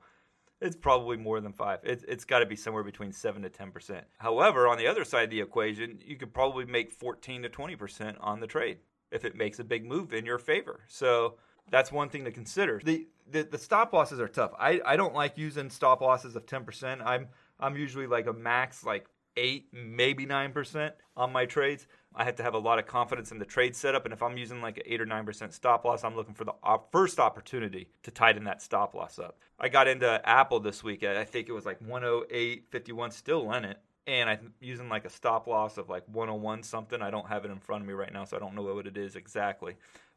it's 0.61 0.77
probably 0.77 1.17
more 1.17 1.41
than 1.41 1.53
five. 1.53 1.81
It, 1.83 2.05
it's 2.09 2.25
got 2.25 2.39
to 2.41 2.47
be 2.47 2.57
somewhere 2.57 2.85
between 2.85 3.13
seven 3.13 3.43
to 3.43 3.51
ten 3.51 3.71
percent. 3.71 4.05
However, 4.19 4.69
on 4.69 4.79
the 4.79 4.87
other 4.87 5.05
side 5.05 5.25
of 5.25 5.31
the 5.31 5.41
equation, 5.41 5.99
you 6.05 6.17
could 6.17 6.33
probably 6.33 6.65
make 6.65 6.91
fourteen 6.91 7.43
to 7.43 7.49
twenty 7.49 7.77
percent 7.77 8.17
on 8.21 8.41
the 8.41 8.47
trade 8.47 8.79
if 9.11 9.25
it 9.25 9.37
makes 9.37 9.59
a 9.59 9.65
big 9.65 9.85
move 9.85 10.13
in 10.13 10.27
your 10.27 10.39
favor. 10.39 10.81
So 10.89 11.37
that's 11.71 11.93
one 11.93 12.09
thing 12.09 12.25
to 12.25 12.31
consider. 12.31 12.81
The 12.83 13.07
the, 13.29 13.43
the 13.43 13.59
stop 13.59 13.93
losses 13.93 14.21
are 14.21 14.29
tough. 14.29 14.53
I, 14.59 14.81
I 14.87 14.97
don't 14.97 15.15
like 15.15 15.37
using 15.37 15.69
stop 15.69 16.01
losses 16.01 16.37
of 16.37 16.47
ten 16.47 16.65
percent. 16.65 17.01
I'm 17.05 17.29
I'm 17.59 17.77
usually 17.77 18.07
like 18.07 18.27
a 18.27 18.33
max 18.33 18.85
like 18.85 19.07
eight, 19.37 19.69
maybe 19.73 20.27
nine 20.27 20.53
percent 20.53 20.95
on 21.17 21.33
my 21.33 21.47
trades. 21.47 21.87
I 22.15 22.25
have 22.25 22.37
to 22.37 22.43
have 22.43 22.55
a 22.55 22.59
lot 22.59 22.79
of 22.79 22.87
confidence 22.87 23.31
in 23.31 23.39
the 23.39 23.45
trade 23.45 23.77
setup, 23.77 24.05
and 24.07 24.13
if 24.15 24.23
I'm 24.23 24.39
using 24.39 24.63
like 24.63 24.79
an 24.79 24.85
eight 24.87 25.01
or 25.01 25.07
nine 25.07 25.27
percent 25.27 25.53
stop 25.53 25.85
loss, 25.85 26.03
I'm 26.03 26.17
looking 26.17 26.35
for 26.35 26.45
the 26.45 26.55
first 26.91 27.21
opportunity 27.21 27.89
to 28.05 28.11
tighten 28.11 28.45
that 28.45 28.63
stop 28.63 28.95
loss 28.95 29.19
up. 29.19 29.39
I 29.61 29.69
got 29.69 29.87
into 29.87 30.27
Apple 30.27 30.61
this 30.61 30.83
week. 30.83 31.05
I 31.05 31.25
think 31.25 31.49
it 31.49 31.53
was 31.53 31.67
like 31.67 31.81
108.51, 31.81 33.13
still 33.13 33.53
in 33.53 33.65
it, 33.65 33.79
and 34.07 34.31
I'm 34.31 34.55
using 34.61 34.89
like 34.89 35.05
a 35.05 35.11
stop 35.11 35.47
loss 35.47 35.77
of 35.77 35.89
like 35.89 36.05
101 36.07 36.63
something. 36.63 37.03
I 37.03 37.11
don't 37.11 37.29
have 37.29 37.45
it 37.45 37.51
in 37.51 37.61
front 37.61 37.83
of 37.83 37.89
me 37.89 37.95
right 37.95 38.13
now, 38.13 38.25
so 38.25 38.37
I 38.37 38.41
don't 38.41 38.55
know 38.55 38.63
what 38.63 38.87
it 38.87 38.97
is 38.97 39.17
exactly. 39.17 39.75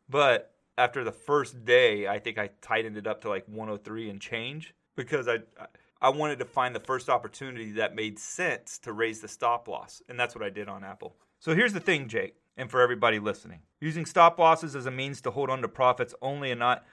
But 0.09 0.53
after 0.77 1.03
the 1.03 1.11
first 1.11 1.65
day, 1.65 2.07
I 2.07 2.19
think 2.19 2.37
I 2.37 2.49
tightened 2.61 2.95
it 2.95 3.07
up 3.07 3.21
to 3.21 3.29
like 3.29 3.45
103 3.47 4.09
and 4.09 4.21
change 4.21 4.73
because 4.95 5.27
I 5.27 5.39
I 5.59 5.65
wanted 6.07 6.39
to 6.39 6.45
find 6.45 6.73
the 6.73 6.79
first 6.79 7.09
opportunity 7.09 7.73
that 7.73 7.93
made 7.93 8.17
sense 8.17 8.77
to 8.79 8.93
raise 8.93 9.19
the 9.19 9.27
stop 9.27 9.67
loss, 9.67 10.01
and 10.07 10.17
that's 10.17 10.33
what 10.33 10.43
I 10.43 10.49
did 10.49 10.69
on 10.69 10.83
Apple. 10.83 11.17
So 11.39 11.53
here's 11.53 11.73
the 11.73 11.81
thing, 11.81 12.07
Jake, 12.07 12.35
and 12.55 12.71
for 12.71 12.81
everybody 12.81 13.19
listening, 13.19 13.59
using 13.81 14.05
stop 14.05 14.39
losses 14.39 14.75
as 14.75 14.85
a 14.85 14.91
means 14.91 15.19
to 15.21 15.31
hold 15.31 15.49
on 15.49 15.61
to 15.61 15.67
profits 15.67 16.15
only, 16.21 16.51
and 16.51 16.59
not 16.59 16.85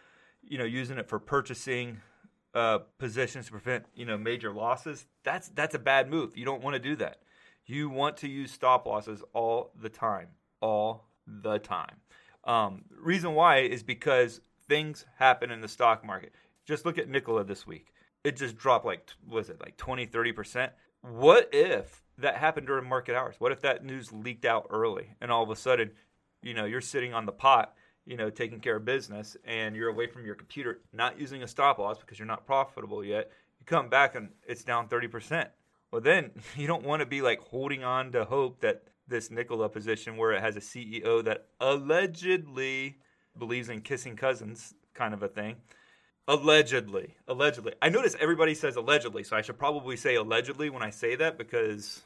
you 0.42 0.58
know 0.58 0.64
using 0.64 0.98
it 0.98 1.08
for 1.08 1.20
purchasing 1.20 2.00
uh, 2.54 2.78
positions 2.98 3.46
to 3.46 3.52
prevent 3.52 3.84
you 3.94 4.04
know 4.04 4.18
major 4.18 4.52
losses. 4.52 5.06
That's 5.22 5.48
that's 5.50 5.76
a 5.76 5.80
bad 5.80 6.10
move. 6.10 6.36
You 6.36 6.44
don't 6.44 6.62
want 6.62 6.74
to 6.74 6.80
do 6.80 6.96
that. 6.96 7.18
You 7.64 7.88
want 7.88 8.16
to 8.18 8.28
use 8.28 8.50
stop 8.50 8.86
losses 8.86 9.22
all 9.32 9.70
the 9.80 9.88
time, 9.88 10.28
all 10.60 11.06
the 11.26 11.58
time. 11.58 11.96
Um, 12.44 12.84
reason 13.00 13.34
why 13.34 13.58
is 13.58 13.82
because 13.82 14.40
things 14.68 15.04
happen 15.18 15.52
in 15.52 15.60
the 15.60 15.68
stock 15.68 16.04
market. 16.04 16.32
Just 16.64 16.84
look 16.84 16.98
at 16.98 17.08
Nikola 17.08 17.44
this 17.44 17.66
week 17.66 17.92
it 18.26 18.36
just 18.36 18.56
dropped 18.56 18.84
like 18.84 19.08
was 19.28 19.48
it 19.48 19.60
like 19.60 19.76
20 19.76 20.06
30% 20.06 20.70
what 21.02 21.48
if 21.52 22.02
that 22.18 22.36
happened 22.36 22.66
during 22.66 22.88
market 22.88 23.14
hours? 23.14 23.36
What 23.38 23.52
if 23.52 23.60
that 23.60 23.84
news 23.84 24.12
leaked 24.12 24.44
out 24.44 24.66
early 24.70 25.14
and 25.20 25.30
all 25.30 25.44
of 25.44 25.50
a 25.50 25.56
sudden 25.56 25.92
you 26.42 26.52
know 26.52 26.64
you're 26.64 26.80
sitting 26.80 27.14
on 27.14 27.24
the 27.24 27.32
pot 27.32 27.74
you 28.04 28.16
know 28.16 28.28
taking 28.28 28.58
care 28.58 28.76
of 28.76 28.84
business 28.84 29.36
and 29.44 29.76
you're 29.76 29.88
away 29.88 30.08
from 30.08 30.26
your 30.26 30.34
computer 30.34 30.80
not 30.92 31.20
using 31.20 31.42
a 31.44 31.48
stop 31.48 31.78
loss 31.78 31.98
because 31.98 32.18
you're 32.18 32.26
not 32.26 32.46
profitable 32.46 33.04
yet 33.04 33.30
you 33.60 33.64
come 33.64 33.88
back 33.88 34.14
and 34.16 34.30
it's 34.46 34.64
down 34.64 34.88
30% 34.88 35.48
well 35.92 36.00
then 36.00 36.30
you 36.56 36.66
don't 36.66 36.84
want 36.84 37.00
to 37.00 37.06
be 37.06 37.22
like 37.22 37.40
holding 37.40 37.84
on 37.84 38.12
to 38.12 38.24
hope 38.24 38.60
that 38.60 38.82
this 39.08 39.30
Nikola 39.30 39.68
position 39.68 40.16
where 40.16 40.32
it 40.32 40.42
has 40.42 40.56
a 40.56 40.60
CEO 40.60 41.24
that 41.24 41.46
allegedly 41.60 42.98
believes 43.38 43.68
in 43.68 43.80
kissing 43.80 44.16
cousins 44.16 44.74
kind 44.94 45.14
of 45.14 45.22
a 45.22 45.28
thing 45.28 45.56
Allegedly. 46.28 47.14
Allegedly. 47.28 47.74
I 47.80 47.88
notice 47.88 48.16
everybody 48.18 48.54
says 48.54 48.76
allegedly, 48.76 49.22
so 49.22 49.36
I 49.36 49.42
should 49.42 49.58
probably 49.58 49.96
say 49.96 50.16
allegedly 50.16 50.70
when 50.70 50.82
I 50.82 50.90
say 50.90 51.14
that 51.16 51.38
because 51.38 52.02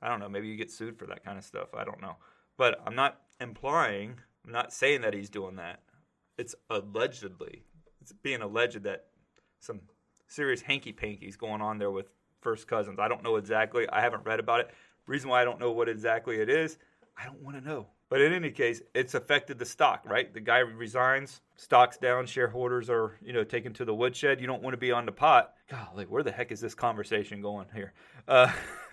I 0.00 0.08
don't 0.08 0.20
know, 0.20 0.28
maybe 0.28 0.46
you 0.46 0.56
get 0.56 0.70
sued 0.70 0.98
for 0.98 1.06
that 1.06 1.24
kind 1.24 1.36
of 1.38 1.44
stuff. 1.44 1.68
I 1.74 1.84
don't 1.84 2.00
know. 2.00 2.16
But 2.56 2.80
I'm 2.86 2.94
not 2.94 3.20
implying, 3.40 4.16
I'm 4.44 4.52
not 4.52 4.72
saying 4.72 5.00
that 5.00 5.14
he's 5.14 5.30
doing 5.30 5.56
that. 5.56 5.80
It's 6.38 6.54
allegedly. 6.70 7.62
It's 8.00 8.12
being 8.12 8.42
alleged 8.42 8.82
that 8.84 9.06
some 9.58 9.80
serious 10.28 10.60
hanky 10.60 10.92
panky's 10.92 11.36
going 11.36 11.60
on 11.60 11.78
there 11.78 11.90
with 11.90 12.06
first 12.40 12.68
cousins. 12.68 12.98
I 13.00 13.08
don't 13.08 13.24
know 13.24 13.36
exactly. 13.36 13.88
I 13.90 14.00
haven't 14.00 14.24
read 14.24 14.38
about 14.38 14.60
it. 14.60 14.70
Reason 15.06 15.28
why 15.28 15.40
I 15.40 15.44
don't 15.44 15.60
know 15.60 15.72
what 15.72 15.88
exactly 15.88 16.36
it 16.36 16.48
is, 16.48 16.78
I 17.16 17.24
don't 17.24 17.42
want 17.42 17.56
to 17.56 17.68
know. 17.68 17.86
But 18.08 18.20
in 18.20 18.32
any 18.32 18.50
case, 18.50 18.82
it's 18.94 19.14
affected 19.14 19.58
the 19.58 19.64
stock, 19.64 20.04
right? 20.06 20.32
The 20.32 20.40
guy 20.40 20.58
resigns, 20.58 21.40
stocks 21.56 21.96
down, 21.96 22.26
shareholders 22.26 22.88
are, 22.88 23.18
you 23.20 23.32
know, 23.32 23.42
taken 23.42 23.72
to 23.74 23.84
the 23.84 23.94
woodshed. 23.94 24.40
You 24.40 24.46
don't 24.46 24.62
want 24.62 24.74
to 24.74 24.78
be 24.78 24.92
on 24.92 25.06
the 25.06 25.12
pot. 25.12 25.54
God, 25.68 26.06
where 26.08 26.22
the 26.22 26.30
heck 26.30 26.52
is 26.52 26.60
this 26.60 26.74
conversation 26.74 27.42
going 27.42 27.66
here? 27.74 27.94
Uh, 28.28 28.52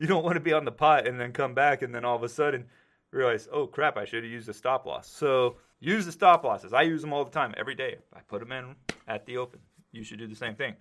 you 0.00 0.06
don't 0.06 0.24
want 0.24 0.36
to 0.36 0.40
be 0.40 0.54
on 0.54 0.64
the 0.64 0.72
pot 0.72 1.06
and 1.06 1.20
then 1.20 1.32
come 1.32 1.52
back 1.52 1.82
and 1.82 1.94
then 1.94 2.06
all 2.06 2.16
of 2.16 2.22
a 2.22 2.28
sudden 2.28 2.64
realize, 3.10 3.48
oh 3.52 3.66
crap, 3.66 3.98
I 3.98 4.06
should 4.06 4.24
have 4.24 4.32
used 4.32 4.48
a 4.48 4.54
stop 4.54 4.86
loss. 4.86 5.10
So 5.10 5.56
use 5.80 6.06
the 6.06 6.12
stop 6.12 6.42
losses. 6.42 6.72
I 6.72 6.82
use 6.82 7.02
them 7.02 7.12
all 7.12 7.24
the 7.24 7.30
time, 7.30 7.54
every 7.58 7.74
day. 7.74 7.96
I 8.14 8.20
put 8.20 8.40
them 8.40 8.52
in 8.52 8.74
at 9.06 9.26
the 9.26 9.36
open. 9.36 9.60
You 9.92 10.04
should 10.04 10.18
do 10.18 10.26
the 10.26 10.34
same 10.34 10.54
thing. 10.54 10.74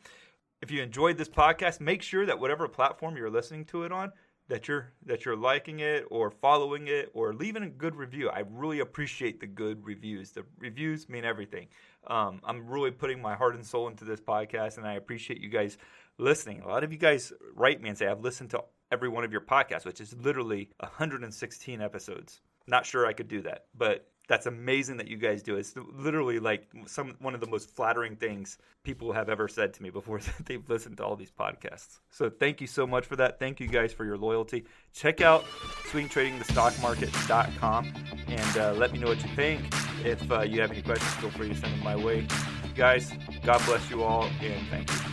If 0.62 0.72
you 0.72 0.82
enjoyed 0.82 1.18
this 1.18 1.28
podcast, 1.28 1.82
make 1.82 2.02
sure 2.02 2.26
that 2.26 2.40
whatever 2.40 2.70
platform 2.70 3.18
you're 3.18 3.30
listening 3.30 3.66
to 3.66 3.84
it 3.84 3.92
on, 3.92 4.14
that 4.50 4.68
you're 4.68 4.92
that 5.06 5.26
you're 5.26 5.36
liking 5.36 5.80
it 5.80 6.06
or 6.10 6.30
following 6.30 6.88
it 6.88 7.10
or 7.14 7.34
leaving 7.34 7.64
a 7.64 7.70
good 7.70 7.96
review. 7.96 8.30
I 8.30 8.44
really 8.50 8.80
appreciate 8.80 9.40
the 9.40 9.48
good 9.48 9.86
reviews. 9.86 10.32
The 10.32 10.44
reviews 10.60 11.08
mean 11.10 11.26
everything. 11.26 11.68
Um, 12.08 12.42
I'm 12.44 12.68
really 12.68 12.92
putting 12.92 13.22
my 13.22 13.36
heart 13.36 13.56
and 13.56 13.66
soul 13.66 13.88
into 13.88 14.04
this 14.04 14.20
podcast, 14.20 14.78
and 14.78 14.86
I 14.86 14.94
appreciate 14.94 15.40
you 15.40 15.50
guys 15.50 15.78
listening. 16.18 16.62
A 16.62 16.68
lot 16.68 16.84
of 16.84 16.92
you 16.92 16.98
guys 16.98 17.32
write 17.56 17.82
me 17.82 17.90
and 17.90 17.98
say 17.98 18.08
I've 18.08 18.22
listened 18.22 18.50
to 18.52 18.64
every 18.92 19.10
one 19.10 19.24
of 19.24 19.32
your 19.32 19.42
podcasts, 19.42 19.86
which 19.86 20.02
is 20.02 20.14
literally 20.14 20.70
116 20.80 21.82
episodes. 21.82 22.42
Not 22.68 22.86
sure 22.86 23.06
I 23.06 23.14
could 23.14 23.28
do 23.28 23.42
that, 23.42 23.66
but 23.76 24.08
that's 24.28 24.46
amazing 24.46 24.98
that 24.98 25.08
you 25.08 25.18
guys 25.18 25.42
do. 25.44 25.58
It's 25.58 25.74
literally 25.76 26.40
like 26.40 26.68
some 26.86 27.16
one 27.20 27.34
of 27.34 27.42
the 27.42 27.48
most 27.48 27.70
flattering 27.70 28.16
things 28.16 28.58
people 28.84 29.12
have 29.12 29.30
ever 29.30 29.48
said 29.48 29.74
to 29.74 29.84
me 29.84 29.90
before 29.90 30.20
they've 30.46 30.68
listened 30.70 30.98
to 30.98 31.06
all 31.06 31.16
these 31.16 31.32
podcasts. 31.32 32.00
So 32.10 32.30
thank 32.30 32.62
you 32.62 32.68
so 32.68 32.88
much 32.88 33.06
for 33.06 33.16
that. 33.18 33.40
Thank 33.40 33.60
you 33.60 33.68
guys 33.68 33.94
for 33.94 34.06
your 34.06 34.18
loyalty. 34.18 34.66
Check 34.94 35.22
out 35.22 35.46
swingtradingthestockmarket.com 35.92 37.94
and 38.28 38.58
uh, 38.58 38.74
let 38.74 38.94
me 38.94 39.00
know 39.00 39.08
what 39.08 39.24
you 39.24 39.30
think. 39.36 39.62
If 40.04 40.32
uh, 40.32 40.42
you 40.42 40.62
have 40.62 40.72
any 40.72 40.82
questions, 40.82 41.14
feel 41.16 41.32
free 41.32 41.50
to 41.50 41.56
send 41.56 41.74
them 41.74 41.84
my 41.84 41.96
way. 41.96 42.28
Guys, 42.76 43.12
God 43.44 43.62
bless 43.66 43.90
you 43.90 44.04
all 44.04 44.24
and 44.42 44.68
thank 44.70 44.90
you. 44.90 45.13